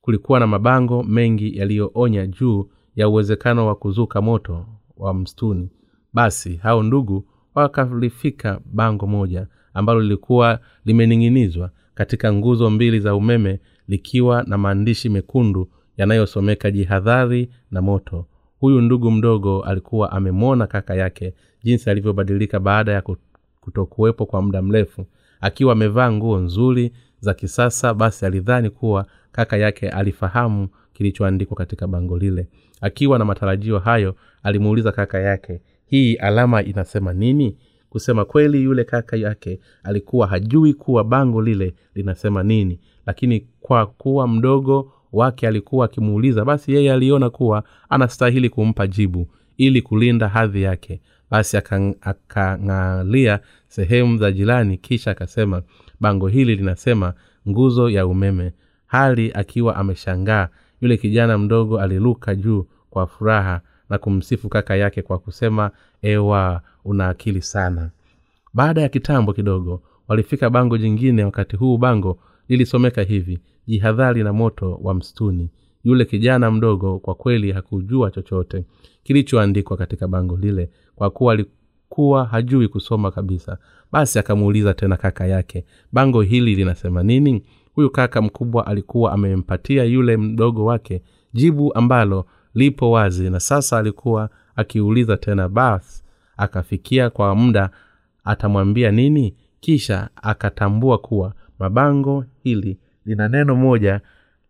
Kulikuwa 0.00 0.40
na 0.40 0.46
mabango 0.46 1.02
mengi 1.02 1.56
yaliyoonya 1.58 2.26
juu 2.26 2.70
ya 2.96 3.08
uwezekano 3.08 3.66
wa 3.66 3.74
kuzuka 3.74 4.22
moto 4.22 4.66
wa 4.96 5.14
msituni. 5.14 5.70
Basi 6.12 6.56
hao 6.56 6.82
ndugu 6.82 7.28
wakalifika 7.54 8.60
bango 8.64 9.06
moja 9.06 9.46
ambalo 9.74 10.00
lilikuwa 10.00 10.60
limening'inizwa 10.84 11.70
katika 11.94 12.32
nguzo 12.32 12.70
mbili 12.70 13.00
za 13.00 13.14
umeme 13.14 13.60
likiwa 13.88 14.42
na 14.46 14.58
maandishi 14.58 15.08
mekundu 15.08 15.68
yanayosomeka 15.96 16.70
jihadhari 16.70 17.50
na 17.70 17.82
moto. 17.82 18.26
Huyu 18.60 18.80
ndugu 18.80 19.10
mdogo 19.10 19.62
alikuwa 19.62 20.12
amemwona 20.12 20.66
kaka 20.66 20.94
yake 20.94 21.34
jinsi 21.62 21.90
alivyobadilika 21.90 22.60
baada 22.60 22.92
ya 22.92 23.02
kutokuwepo 23.60 24.26
kwa 24.26 24.42
muda 24.42 24.62
mrefu. 24.62 25.06
Akiwa 25.40 25.72
amevaa 25.72 26.12
nguo 26.12 26.38
nzuri 26.38 26.92
za 27.20 27.34
kisasa 27.34 27.94
basi 27.94 28.26
alidhani 28.26 28.70
kuwa 28.70 29.06
kaka 29.32 29.56
yake 29.56 29.88
alifahamu 29.88 30.68
kilichoandikwa 30.92 31.56
katika 31.56 31.86
bango 31.86 32.18
lile. 32.18 32.46
Akiwa 32.80 33.18
na 33.18 33.24
matarajio 33.24 33.78
hayo 33.78 34.14
alimuuliza 34.42 34.92
kaka 34.92 35.18
yake 35.20 35.60
hii 35.86 36.14
alama 36.14 36.62
inasema 36.62 37.12
nini? 37.12 37.56
Kusema 37.90 38.24
kweli 38.24 38.62
yule 38.62 38.84
kaka 38.84 39.16
yake 39.16 39.60
alikuwa 39.82 40.26
hajui 40.26 40.74
kuwa 40.74 41.04
bango 41.04 41.42
lile 41.42 41.74
linasema 41.94 42.42
nini 42.42 42.80
lakini 43.06 43.46
kwa 43.60 43.86
kuwa 43.86 44.28
mdogo 44.28 44.92
wake 45.12 45.48
alikuwa 45.48 45.84
akimuuliza 45.84 46.44
basi 46.44 46.72
yeye 46.74 46.92
aliona 46.92 47.30
kuwa 47.30 47.62
anastahili 47.88 48.48
kumpa 48.48 48.86
jibu 48.86 49.28
ili 49.56 49.82
kulinda 49.82 50.28
hadhi 50.28 50.62
yake. 50.62 51.00
Basi 51.30 51.56
akang'alia 51.56 53.40
sehemu 53.68 54.18
za 54.18 54.32
jirani 54.32 54.78
kisha 54.78 55.10
akasema 55.10 55.62
bango 56.00 56.28
hili 56.28 56.56
linasema 56.56 57.14
nguzo 57.48 57.90
ya 57.90 58.06
umeme 58.06 58.52
hali 58.86 59.32
akiwa 59.32 59.76
ameshangaa 59.76 60.48
yule 60.80 60.96
kijana 60.96 61.38
mdogo 61.38 61.80
aliruka 61.80 62.34
juu 62.34 62.66
kwa 62.90 63.06
furaha 63.06 63.60
na 63.90 63.98
kumsifu 63.98 64.48
kaka 64.48 64.76
yake 64.76 65.02
kwa 65.02 65.18
kusema 65.18 65.70
ewa 66.02 66.60
una 66.84 67.08
akili 67.08 67.42
sana. 67.42 67.90
Baada 68.54 68.80
ya 68.80 68.88
kitambo 68.88 69.32
kidogo 69.32 69.82
walifika 70.08 70.50
bango 70.50 70.78
jingine 70.78 71.24
wakati 71.24 71.56
huu 71.56 71.78
bango 71.78 72.18
lilisomeka 72.48 73.02
hivi 73.02 73.38
jihadhari 73.66 74.22
na 74.24 74.32
moto 74.32 74.78
wa 74.82 74.94
msituni. 74.94 75.50
Yule 75.84 76.04
kijana 76.04 76.50
mdogo 76.50 76.98
kwa 76.98 77.14
kweli 77.14 77.52
hakujua 77.52 78.10
chochote 78.10 78.64
kilichoandikwa 79.02 79.76
katika 79.76 80.08
bango 80.08 80.36
lile 80.36 80.70
kwa 80.96 81.10
kuwa 81.10 81.32
alikuwa 81.32 82.24
hajui 82.24 82.68
kusoma 82.68 83.10
kabisa. 83.10 83.58
Basi 83.92 84.18
akamuuliza 84.18 84.74
tena 84.74 84.96
kaka 84.96 85.26
yake 85.26 85.64
bango 85.92 86.22
hili 86.22 86.54
linasema 86.54 87.02
nini? 87.02 87.42
Huyu 87.74 87.90
kaka 87.90 88.22
mkubwa 88.22 88.66
alikuwa 88.66 89.12
amempatia 89.12 89.84
yule 89.84 90.16
mdogo 90.16 90.64
wake 90.64 91.02
jibu 91.32 91.74
ambalo 91.74 92.26
lipo 92.54 92.90
wazi 92.90 93.30
na 93.30 93.40
sasa 93.40 93.78
alikuwa 93.78 94.30
akiuliza 94.56 95.16
tena 95.16 95.48
basi 95.48 96.02
akafikia 96.36 97.10
kwa 97.10 97.34
muda 97.34 97.70
atamwambia 98.24 98.90
nini? 98.90 99.34
Kisha 99.60 100.08
akatambua 100.16 100.98
kuwa 100.98 101.34
mabango 101.58 102.24
hili 102.42 102.78
lina 103.06 103.28
neno 103.28 103.54
moja 103.56 104.00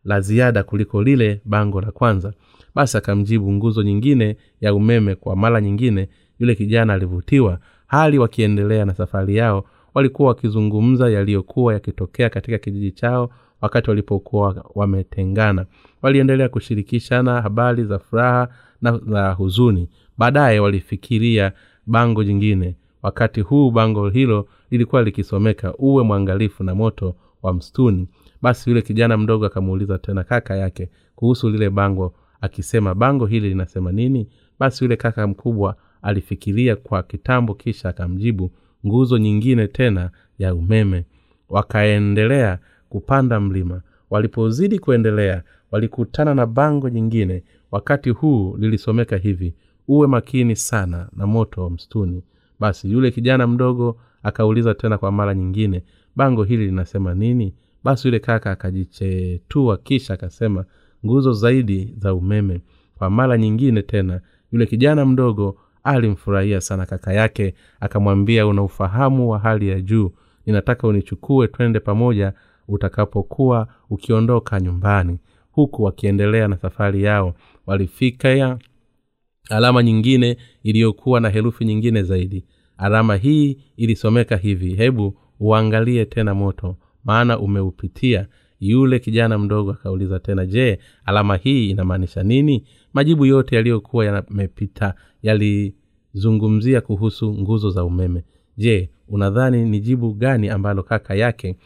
la 0.05 0.21
ziada 0.21 0.63
kuliko 0.63 1.03
lile 1.03 1.41
bango 1.45 1.81
la 1.81 1.91
kwanza. 1.93 2.33
Basi 2.75 2.97
akamjibu 2.97 3.53
nguzo 3.53 3.83
nyingine 3.83 4.37
ya 4.61 4.75
umeme 4.75 5.15
kwa 5.15 5.37
mara 5.37 5.61
nyingine 5.61 6.09
yule 6.39 6.55
kijana 6.55 6.93
alivutiwa. 6.93 7.59
Hali 7.87 8.19
wakiendelea 8.19 8.85
na 8.85 8.95
safari 8.95 9.37
yao 9.37 9.65
walikuwa 9.95 10.29
wakizungumza 10.29 11.11
yaliyokuwa 11.11 11.73
yakitokea 11.75 12.31
katika 12.31 12.59
kijiji 12.59 12.91
chao 12.93 13.31
wakati 13.61 13.91
walipokuwa 13.91 14.65
wametengana. 14.75 15.67
Waliendelea 16.03 16.49
kushirikishana 16.49 17.43
habari 17.43 17.85
za 17.85 17.99
furaha 17.99 18.49
na 18.83 18.99
za 18.99 19.33
huzuni. 19.33 19.89
Baadaye 20.19 20.61
walifikiria 20.61 21.53
bango 21.87 22.25
jingine 22.25 22.77
wakati 23.05 23.41
huu 23.41 23.71
bango 23.71 24.09
hilo 24.09 24.49
lilikuwa 24.71 25.03
likisomeka 25.03 25.75
uwe 25.79 26.03
mwangalifu 26.05 26.65
na 26.65 26.75
moto 26.75 27.15
wa 27.43 27.55
msituni. 27.55 28.09
Basi 28.43 28.71
yule 28.71 28.83
kijana 28.83 29.17
mdogo 29.17 29.47
akamuuliza 29.47 29.99
tena 29.99 30.25
kaka 30.25 30.57
yake 30.57 30.89
kuhusu 31.15 31.51
lile 31.51 31.71
bango 31.71 32.15
akisema 32.41 32.95
bango 32.95 33.27
hili 33.27 33.49
linasema 33.49 33.93
nini? 33.93 34.29
Basi 34.59 34.85
yule 34.85 34.97
kaka 34.97 35.27
mkubwa 35.27 35.77
alifikiria 36.03 36.77
kwa 36.77 37.03
kitambo 37.03 37.55
kisha 37.55 37.89
akamjibu 37.89 38.51
nguzo 38.87 39.19
nyingine 39.19 39.67
tena 39.69 40.11
ya 40.39 40.55
umeme. 40.55 41.05
Wakaendelea 41.49 42.59
kupanda 42.89 43.41
mlima. 43.41 43.83
Walipozidi 44.11 44.79
kuendelea 44.79 45.43
walikutana 45.71 46.35
na 46.35 46.47
bango 46.47 46.91
jingine 46.91 47.43
wakati 47.71 48.11
huu 48.11 48.57
lilisomeka 48.59 49.17
hivi 49.17 49.55
uwe 49.89 50.07
makini 50.07 50.57
sana 50.57 51.09
na 51.17 51.27
moto 51.27 51.63
wa 51.65 51.71
msituni 51.71 52.23
basi 52.61 52.93
yule 52.93 53.11
kijana 53.11 53.47
mdogo 53.47 53.97
akauliza 54.23 54.75
tena 54.75 54.99
kwa 54.99 55.13
mara 55.13 55.35
nyingine 55.35 55.83
bango 56.17 56.45
hili 56.45 56.67
linasema 56.67 57.15
nini? 57.15 57.55
Basi 57.85 58.09
yule 58.09 58.19
kaka 58.19 58.51
akajichetua 58.51 59.77
kisha 59.77 60.15
akasema 60.15 60.65
nguzo 61.07 61.33
zaidi 61.33 61.95
za 61.99 62.15
umeme. 62.15 62.61
Kwa 62.99 63.11
mara 63.11 63.39
nyingine 63.39 63.83
tena 63.83 64.21
yule 64.53 64.67
kijana 64.67 65.05
mdogo 65.05 65.57
alimfurahia 65.85 66.61
sana 66.61 66.87
kaka 66.87 67.13
yake 67.13 67.55
akamwambia 67.81 68.47
una 68.47 68.63
ufahamu 68.63 69.31
wa 69.31 69.39
hali 69.39 69.69
ya 69.69 69.81
juu. 69.81 70.11
Ninataka 70.47 70.89
unichukue 70.89 71.49
twende 71.49 71.81
pamoja 71.81 72.33
utakapokuwa 72.69 73.69
ukiondoka 73.91 74.61
nyumbani. 74.61 75.19
Huku 75.53 75.83
wakiendelea 75.83 76.49
na 76.49 76.57
safari 76.57 77.03
yao 77.03 77.35
walifika 77.67 78.29
ya 78.29 78.59
alama 79.51 79.83
nyingine 79.83 80.37
iliyokuwa 80.63 81.21
na 81.21 81.29
herufi 81.29 81.65
nyingine 81.65 82.03
zaidi. 82.03 82.45
Alama 82.79 83.17
hii 83.17 83.57
ilisomeka 83.77 84.37
hivi. 84.37 84.75
Hebu 84.75 85.17
uangalie 85.41 86.05
tena 86.05 86.35
moto 86.35 86.77
maana 87.05 87.39
umeupitia. 87.39 88.27
Yule 88.61 88.99
kijana 88.99 89.39
mdogo 89.39 89.71
akauliza 89.71 90.19
tena 90.19 90.47
je 90.47 90.79
alama 91.05 91.37
hii 91.37 91.71
inamaanisha 91.71 92.23
nini? 92.23 92.65
Majibu 92.93 93.27
yote 93.27 93.57
yaliyokuwa 93.57 94.05
yamepita 94.07 94.95
yalizungumzia 95.23 96.81
kuhusu 96.81 97.35
nguzo 97.35 97.71
za 97.71 97.85
umeme. 97.85 98.25
Je 98.57 98.91
unadhani 99.09 99.65
ni 99.65 99.81
jibu 99.81 100.13
gani 100.15 100.49
ambalo 100.49 100.83
kaka 100.83 101.15
yake 101.15 101.57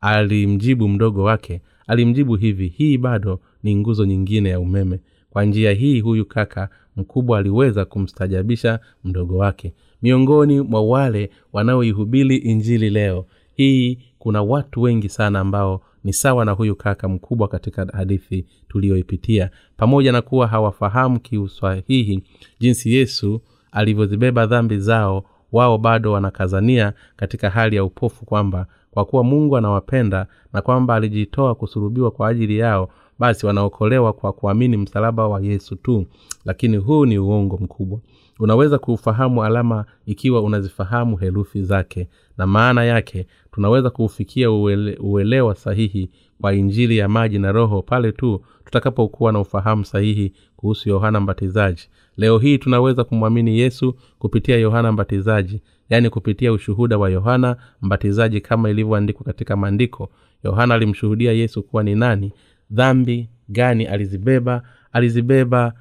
alimjibu 0.00 0.88
mdogo 0.88 1.22
wake? 1.22 1.60
Alimjibu 1.86 2.36
hivi 2.36 2.68
hii 2.68 2.98
bado 2.98 3.40
ni 3.62 3.76
nguzo 3.76 4.04
nyingine 4.04 4.48
ya 4.48 4.60
umeme. 4.60 5.00
Kwa 5.30 5.44
njia 5.44 5.72
hii 5.72 6.00
huyu 6.00 6.26
kaka 6.26 6.68
mkubwa 6.96 7.38
aliweza 7.38 7.84
kumstajabisha 7.84 8.80
mdogo 9.04 9.36
wake. 9.36 9.72
Miongoni 10.02 10.60
mwa 10.60 10.82
wale 10.82 11.30
wanaoihubiri 11.52 12.36
injili 12.36 12.90
leo 12.90 13.26
hii 13.54 13.98
kuna 14.18 14.42
watu 14.42 14.82
wengi 14.82 15.08
sana 15.08 15.40
ambao 15.40 15.80
ni 16.04 16.12
sawa 16.12 16.44
na 16.44 16.52
huyu 16.52 16.76
kaka 16.76 17.08
mkubwa 17.08 17.48
katika 17.48 17.86
hadithi 17.92 18.46
tuliyoipitia. 18.68 19.50
Pamoja 19.76 20.12
na 20.12 20.22
kuwa 20.22 20.46
hawafahamu 20.46 21.20
kiuswahihi 21.20 22.22
jinsi 22.60 22.94
yesu 22.94 23.40
alivyozibeba 23.72 24.46
dhambi 24.46 24.78
zao 24.78 25.24
wao 25.52 25.78
bado 25.78 26.12
wanakazania 26.12 26.92
katika 27.16 27.50
hali 27.50 27.76
ya 27.76 27.84
upofu 27.84 28.24
kwamba 28.24 28.66
kwa 28.90 29.04
kuwa 29.04 29.24
mungu 29.24 29.56
anawapenda 29.56 30.26
na 30.52 30.62
kwamba 30.62 30.94
alijitoa 30.94 31.54
kusurubiwa 31.54 32.10
kwa 32.10 32.28
ajili 32.28 32.58
yao 32.58 32.88
basi 33.22 33.46
wanaokolewa 33.46 34.12
kwa 34.12 34.32
kuamini 34.32 34.76
msalaba 34.76 35.28
wa 35.28 35.40
yesu 35.40 35.76
tu 35.76 36.06
lakini 36.44 36.76
huu 36.76 37.06
ni 37.06 37.18
uongo 37.18 37.56
mkubwa. 37.62 38.00
Unaweza 38.38 38.78
kuufahamu 38.78 39.44
alama 39.44 39.84
ikiwa 40.06 40.40
unazifahamu 40.42 41.16
herufi 41.16 41.62
zake 41.62 42.08
na 42.38 42.46
maana 42.46 42.84
yake 42.84 43.26
tunaweza 43.52 43.90
kuufikia 43.90 44.50
uele, 44.50 44.96
uelewa 45.00 45.54
sahihi 45.54 46.10
kwa 46.40 46.54
injili 46.54 46.98
ya 46.98 47.08
maji 47.08 47.38
na 47.38 47.52
roho 47.52 47.82
pale 47.82 48.12
tu 48.12 48.42
tutakapokuwa 48.64 49.32
na 49.32 49.40
ufahamu 49.40 49.84
sahihi 49.84 50.32
kuhusu 50.56 50.88
yohana 50.88 51.20
mbatizaji. 51.20 51.88
Leo 52.16 52.38
hii 52.38 52.58
tunaweza 52.58 53.04
kumwamini 53.04 53.58
yesu 53.58 53.94
kupitia 54.18 54.56
yohana 54.56 54.92
mbatizaji 54.92 55.62
yaani 55.90 56.10
kupitia 56.10 56.52
ushuhuda 56.52 56.98
wa 56.98 57.10
yohana 57.10 57.56
mbatizaji 57.82 58.40
kama 58.40 58.70
ilivyoandikwa 58.70 59.24
katika 59.24 59.56
maandiko. 59.56 60.10
Yohana 60.44 60.74
alimshuhudia 60.74 61.32
yesu 61.32 61.62
kuwa 61.62 61.82
ni 61.82 61.94
nani 61.94 62.32
dhambi 62.72 63.28
gani 63.48 63.86
alizibeba 63.86 64.62
alizibeba 64.92 65.72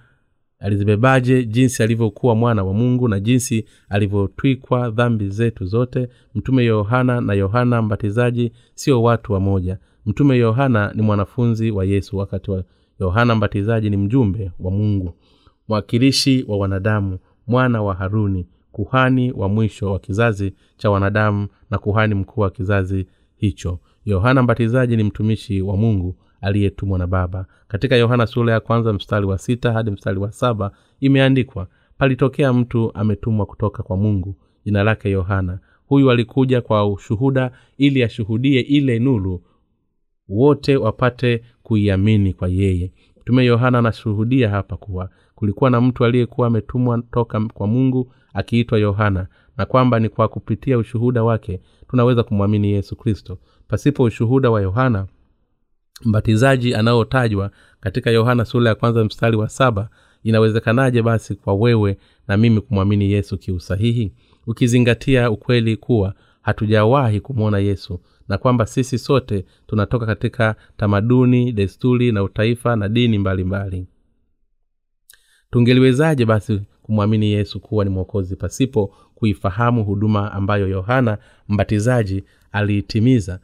alizibebaje 0.59 1.45
jinsi 1.45 1.83
alivyokuwa 1.83 2.35
mwana 2.35 2.63
wa 2.63 2.73
mungu 2.73 3.07
na 3.07 3.19
jinsi 3.19 3.65
alivyotwikwa 3.89 4.89
dhambi 4.89 5.29
zetu 5.29 5.65
zote. 5.65 6.09
Mtume 6.35 6.65
yohana 6.65 7.21
na 7.21 7.33
yohana 7.33 7.81
mbatizaji 7.81 8.51
sio 8.75 9.03
watu 9.03 9.33
wamoja 9.33 9.77
mtume 10.05 10.37
yohana 10.37 10.91
ni 10.95 11.01
mwanafunzi 11.01 11.71
wa 11.71 11.85
yesu 11.85 12.17
wakati 12.17 12.51
wa 12.51 12.63
yohana 12.99 13.35
mbatizaji 13.35 13.89
ni 13.89 13.97
mjumbe 13.97 14.51
wa 14.59 14.71
mungu 14.71 15.13
mwakilishi 15.67 16.45
wa 16.47 16.57
wanadamu 16.57 17.19
mwana 17.47 17.81
wa 17.81 17.95
haruni 17.95 18.47
kuhani 18.71 19.31
wa 19.31 19.49
mwisho 19.49 19.91
wa 19.91 19.99
kizazi 19.99 20.53
cha 20.77 20.89
wanadamu 20.89 21.47
na 21.69 21.77
kuhani 21.77 22.15
mkuu 22.15 22.41
wa 22.41 22.49
kizazi 22.49 23.07
hicho. 23.35 23.79
Yohana 24.05 24.43
mbatizaji 24.43 24.97
ni 24.97 25.03
mtumishi 25.03 25.61
wa 25.61 25.77
mungu 25.77 26.15
aliyetumwa 26.41 26.99
na 26.99 27.07
baba. 27.07 27.45
Katika 27.67 27.95
yohana 27.95 28.27
sura 28.27 28.53
ya 28.53 28.59
kwanza 28.59 28.93
mstari 28.93 29.25
wa 29.25 29.37
sita 29.37 29.71
hadi 29.73 29.91
mstari 29.91 30.19
wa 30.19 30.31
saba 30.31 30.71
imeandikwa 30.99 31.67
palitokea 31.97 32.53
mtu 32.53 32.91
ametumwa 32.93 33.45
kutoka 33.45 33.83
kwa 33.83 33.97
mungu 33.97 34.35
jina 34.65 34.83
lake 34.83 35.09
yohana. 35.11 35.59
Huyu 35.87 36.11
alikuja 36.11 36.61
kwa 36.61 36.89
ushuhuda 36.91 37.51
ili 37.77 38.03
ashuhudie 38.03 38.59
ile 38.61 38.99
nuru 38.99 39.43
wote 40.29 40.77
wapate 40.77 41.43
kuiamini 41.63 42.33
kwa 42.33 42.47
yeye. 42.49 42.91
Mtume 43.21 43.45
yohana 43.45 43.79
anashuhudia 43.79 44.49
hapa 44.49 44.77
kuwa 44.77 45.09
kulikuwa 45.35 45.69
na 45.69 45.81
mtu 45.81 46.05
aliyekuwa 46.05 46.47
ametumwa 46.47 47.01
toka 47.11 47.39
kwa 47.39 47.67
mungu 47.67 48.13
akiitwa 48.33 48.79
yohana 48.79 49.27
na 49.57 49.65
kwamba 49.65 49.99
ni 49.99 50.09
kwa 50.09 50.27
kupitia 50.27 50.77
ushuhuda 50.77 51.23
wake 51.23 51.61
tunaweza 51.89 52.23
kumwamini 52.23 52.71
yesu 52.71 52.95
kristo. 52.95 53.37
Pasipo 53.67 54.03
ushuhuda 54.03 54.49
wa 54.51 54.61
yohana 54.61 55.07
mbatizaji 56.05 56.75
anayotajwa 56.75 57.51
katika 57.79 58.11
yohana 58.11 58.45
sura 58.45 58.69
ya 58.69 58.75
kwanza 58.75 59.03
mstari 59.05 59.37
wa 59.37 59.49
saba 59.49 59.89
inawezekanaje 60.23 61.01
basi 61.01 61.35
kwa 61.35 61.53
wewe 61.53 61.97
na 62.27 62.37
mimi 62.37 62.61
kumwamini 62.61 63.11
yesu 63.11 63.37
kiusahihi? 63.37 64.13
Ukizingatia 64.47 65.31
ukweli 65.31 65.77
kuwa 65.77 66.13
hatujawahi 66.41 67.19
kumwona 67.19 67.57
yesu 67.59 67.99
na 68.27 68.37
kwamba 68.37 68.65
sisi 68.65 68.97
sote 68.97 69.45
tunatoka 69.67 70.05
katika 70.05 70.55
tamaduni 70.77 71.51
desturi 71.51 72.11
na 72.11 72.23
utaifa 72.23 72.75
na 72.75 72.89
dini 72.89 73.17
mbalimbali. 73.17 73.87
Tungeliwezaje 75.51 76.25
basi 76.25 76.61
kumwamini 76.81 77.31
yesu 77.31 77.59
kuwa 77.59 77.83
ni 77.85 77.89
mwokozi 77.91 78.35
pasipo 78.35 78.95
kuifahamu 79.15 79.83
huduma 79.83 80.31
ambayo 80.31 80.67
yohana 80.67 81.17
mbatizaji 81.47 82.23
aliitimiza 82.51 83.39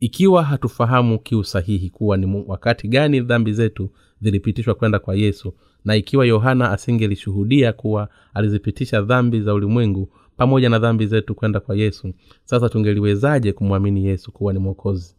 ikiwa 0.00 0.42
hatufahamu 0.44 1.18
kiusahihi 1.18 1.90
kuwa 1.90 2.16
ni 2.16 2.44
wakati 2.46 2.88
gani 2.88 3.20
dhambi 3.20 3.52
zetu 3.52 3.90
zilipitishwa 4.20 4.74
kwenda 4.74 4.98
kwa 4.98 5.14
yesu 5.14 5.54
na 5.84 5.96
ikiwa 5.96 6.26
yohana 6.26 6.70
asingelishuhudia 6.70 7.72
kuwa 7.72 8.08
alizipitisha 8.34 9.02
dhambi 9.02 9.40
za 9.40 9.54
ulimwengu 9.54 10.08
pamoja 10.36 10.68
na 10.68 10.78
dhambi 10.78 11.06
zetu 11.06 11.34
kwenda 11.34 11.60
kwa 11.60 11.76
yesu 11.76 12.12
sasa 12.44 12.68
tungeliwezaje 12.68 13.52
kumwamini 13.52 14.06
yesu 14.06 14.32
kuwa 14.32 14.52
ni 14.52 14.58
mwokozi? 14.58 15.14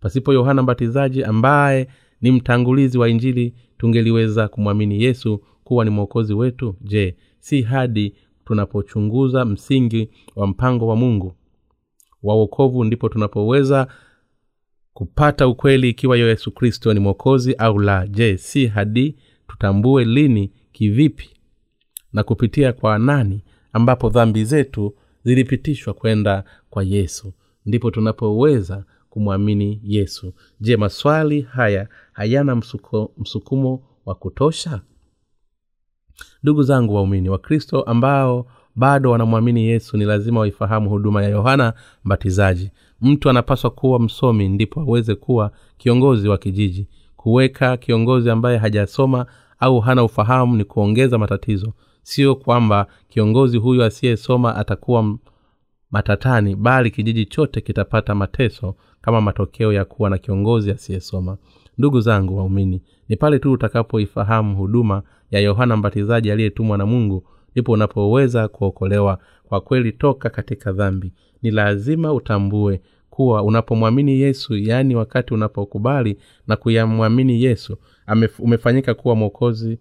Pasipo 0.00 0.32
yohana 0.32 0.62
mbatizaji 0.62 1.24
ambaye 1.24 1.88
ni 2.20 2.30
mtangulizi 2.32 2.98
wa 2.98 3.08
injili 3.08 3.54
tungeliweza 3.78 4.48
kumwamini 4.48 5.02
yesu 5.02 5.40
kuwa 5.64 5.84
ni 5.84 5.90
mwokozi 5.90 6.34
wetu? 6.34 6.74
Je 6.80 7.16
si 7.40 7.62
hadi 7.62 8.14
tunapochunguza 8.44 9.44
msingi 9.44 10.08
wa 10.36 10.46
mpango 10.46 10.86
wa 10.86 10.96
mungu? 10.96 11.32
Wa 12.22 12.34
wokovu 12.34 12.84
ndipo 12.84 13.08
tunapoweza 13.08 13.86
kupata 14.94 15.48
ukweli 15.48 15.88
ikiwa 15.88 16.16
yesu 16.18 16.50
kristo 16.52 16.94
ni 16.94 17.00
mwokozi 17.00 17.54
au 17.54 17.78
la. 17.78 18.06
Je 18.06 18.36
si 18.38 18.66
hadi 18.66 19.16
tutambue 19.48 20.04
lini 20.04 20.52
kivipi 20.72 21.30
na 22.12 22.22
kupitia 22.22 22.72
kwa 22.72 22.98
nani 22.98 23.44
ambapo 23.72 24.08
dhambi 24.08 24.44
zetu 24.44 24.94
zilipitishwa 25.24 25.94
kwenda 25.94 26.44
kwa 26.70 26.84
yesu? 26.84 27.32
Ndipo 27.66 27.90
tunapoweza 27.90 28.84
kumwamini 29.10 29.80
yesu. 29.84 30.34
Je 30.60 30.76
maswali 30.76 31.40
haya 31.40 31.88
hayana 32.12 32.56
msuko, 32.56 33.12
msukumo 33.18 33.82
wa 34.06 34.14
kutosha? 34.14 34.80
Ndugu 36.42 36.62
zangu 36.62 36.94
waumini 36.94 37.28
wakristo 37.28 37.82
ambao 37.82 38.46
bado 38.76 39.10
wanamwamini 39.10 39.64
yesu 39.64 39.96
ni 39.96 40.04
lazima 40.04 40.40
waifahamu 40.40 40.90
huduma 40.90 41.22
ya 41.22 41.28
yohana 41.28 41.72
mbatizaji. 42.04 42.70
Mtu 43.00 43.30
anapaswa 43.30 43.70
kuwa 43.70 44.00
msomi 44.00 44.48
ndipo 44.48 44.80
aweze 44.80 45.14
kuwa 45.14 45.50
kiongozi 45.78 46.28
wa 46.28 46.38
kijiji. 46.38 46.88
Kuweka 47.16 47.76
kiongozi 47.76 48.30
ambaye 48.30 48.58
hajasoma 48.58 49.26
au 49.58 49.80
hana 49.80 50.04
ufahamu 50.04 50.56
ni 50.56 50.64
kuongeza 50.64 51.18
matatizo. 51.18 51.72
Sio 52.02 52.34
kwamba 52.34 52.86
kiongozi 53.08 53.58
huyu 53.58 53.84
asiyesoma 53.84 54.56
atakuwa 54.56 55.18
matatani 55.90 56.56
bali 56.56 56.90
kijiji 56.90 57.26
chote 57.26 57.60
kitapata 57.60 58.14
mateso 58.14 58.74
kama 59.00 59.20
matokeo 59.20 59.72
ya 59.72 59.84
kuwa 59.84 60.10
na 60.10 60.18
kiongozi 60.18 60.70
asiyesoma. 60.70 61.36
Ndugu 61.78 62.00
zangu 62.00 62.36
waumini 62.36 62.82
ni 63.08 63.16
pale 63.16 63.38
tu 63.38 63.52
utakapoifahamu 63.52 64.56
huduma 64.56 65.02
ya 65.30 65.40
yohana 65.40 65.76
mbatizaji 65.76 66.30
aliyetumwa 66.30 66.78
na 66.78 66.86
mungu 66.86 67.24
ndipo 67.52 67.72
unapoweza 67.72 68.48
kuokolewa. 68.48 69.18
Kwa 69.44 69.60
kweli 69.60 69.92
toka 69.92 70.30
katika 70.30 70.72
dhambi. 70.72 71.12
Ni 71.42 71.50
lazima 71.50 72.12
utambue 72.12 72.80
kuwa 73.10 73.42
unapomwamini 73.42 74.20
yesu 74.20 74.56
yaani 74.56 74.94
wakati 74.96 75.34
unapokubali 75.34 76.18
na 76.46 76.56
kuyamwamini 76.56 77.42
yesu 77.42 77.76
umefanyika 78.38 78.94
kuwa 78.94 79.14
mwokozi 79.16 79.78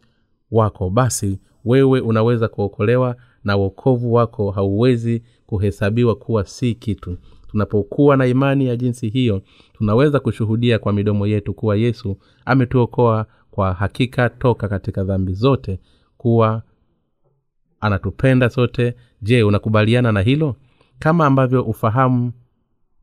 wako. 0.52 0.90
Basi 0.90 1.40
wewe 1.66 2.00
unaweza 2.00 2.48
kuokolewa 2.48 3.16
na 3.44 3.58
uokovu 3.58 4.14
wako 4.14 4.52
hauwezi 4.52 5.24
kuhesabiwa 5.46 6.16
kuwa 6.16 6.46
si 6.46 6.76
kitu. 6.76 7.18
Tunapokuwa 7.48 8.18
na 8.18 8.26
imani 8.28 8.68
ya 8.68 8.76
jinsi 8.76 9.10
hiyo 9.10 9.42
tunaweza 9.74 10.20
kushuhudia 10.20 10.80
kwa 10.80 10.94
midomo 10.94 11.28
yetu 11.28 11.54
kuwa 11.54 11.76
yesu 11.76 12.18
ametuokoa 12.46 13.26
kwa 13.52 13.74
hakika 13.74 14.30
toka 14.30 14.68
katika 14.68 15.04
dhambi 15.04 15.34
zote 15.34 15.80
kuwa 16.18 16.62
anatupenda 17.82 18.50
sote. 18.50 18.96
Je 19.22 19.44
unakubaliana 19.44 20.12
na 20.12 20.22
hilo? 20.22 20.56
Kama 21.00 21.26
ambavyo 21.26 21.64
ufahamu 21.64 22.32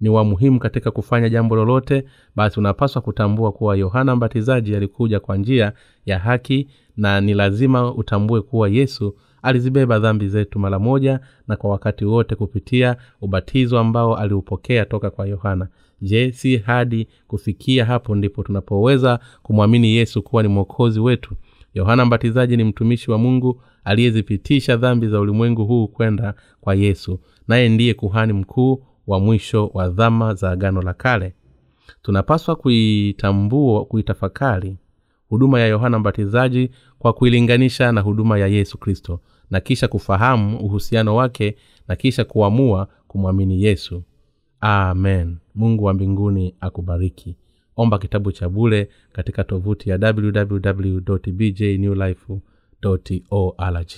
ni 0.01 0.09
wa 0.09 0.25
muhimu 0.25 0.59
katika 0.59 0.91
kufanya 0.91 1.29
jambo 1.29 1.57
lolote 1.57 2.05
basi 2.37 2.61
unapaswa 2.61 3.03
kutambua 3.03 3.53
kuwa 3.53 3.77
yohana 3.77 4.17
mbatizaji 4.17 4.77
alikuja 4.77 5.21
kwa 5.21 5.37
njia 5.37 5.73
ya 6.07 6.19
haki 6.19 6.69
na 6.97 7.21
ni 7.21 7.35
lazima 7.35 7.95
utambue 7.95 8.43
kuwa 8.43 8.69
yesu 8.69 9.14
alizibeba 9.43 9.99
dhambi 9.99 10.29
zetu 10.29 10.59
mara 10.59 10.79
moja 10.79 11.21
na 11.48 11.57
kwa 11.57 11.71
wakati 11.71 12.05
wote 12.05 12.35
kupitia 12.35 12.96
ubatizo 13.21 13.79
ambao 13.79 14.17
aliupokea 14.17 14.85
toka 14.85 15.11
kwa 15.11 15.27
yohana. 15.27 15.69
Je 16.00 16.33
si 16.33 16.57
hadi 16.57 17.09
kufikia 17.27 17.85
hapo 17.85 18.15
ndipo 18.15 18.42
tunapoweza 18.42 19.19
kumwamini 19.42 19.96
yesu 19.96 20.23
kuwa 20.23 20.42
ni 20.42 20.48
mwokozi 20.48 21.00
wetu 21.00 21.35
yohana 21.79 22.04
mbatizaji 22.04 22.56
ni 22.56 22.64
mtumishi 22.64 23.10
wa 23.10 23.18
mungu 23.18 23.62
aliyezipitisha 23.85 24.76
dhambi 24.76 25.08
za 25.08 25.20
ulimwengu 25.20 25.64
huu 25.64 25.88
kwenda 25.88 26.35
kwa 26.60 26.74
yesu. 26.74 27.20
Naye 27.48 27.68
ndiye 27.68 27.94
kuhani 27.94 28.33
mkuu 28.33 28.83
wa 29.06 29.20
mwisho 29.20 29.70
wa 29.74 29.88
dhama 29.88 30.35
za 30.35 30.50
agano 30.50 30.83
la 30.83 30.94
kale. 30.94 31.35
Tunapaswa 32.02 32.56
kuitambua 32.56 33.85
kuitafakari 33.85 34.76
huduma 35.29 35.60
ya 35.60 35.66
yohana 35.66 35.98
mbatizaji 35.98 36.70
kwa 36.98 37.12
kuilinganisha 37.12 37.92
na 37.92 38.00
huduma 38.00 38.38
ya 38.38 38.46
yesu 38.46 38.79
kristo 38.79 39.20
na 39.50 39.60
kisha 39.60 39.88
kufahamu 39.88 40.58
uhusiano 40.58 41.16
wake 41.16 41.56
na 41.88 41.96
kisha 41.96 42.24
kuamua 42.24 42.88
kumwamini 43.08 43.62
yesu. 43.62 44.02
Amen. 44.60 45.37
Mungu 45.54 45.85
wa 45.85 45.94
mbinguni 45.94 46.54
akubariki 46.60 47.37
omba 47.79 47.98
kitabu 47.98 48.33
cha 48.33 48.48
bule 48.48 48.88
katika 49.12 49.44
tovuti 49.44 49.90
ya 49.90 49.98
www 50.02 51.00
bjnewlife 51.33 52.40
org 53.31 53.90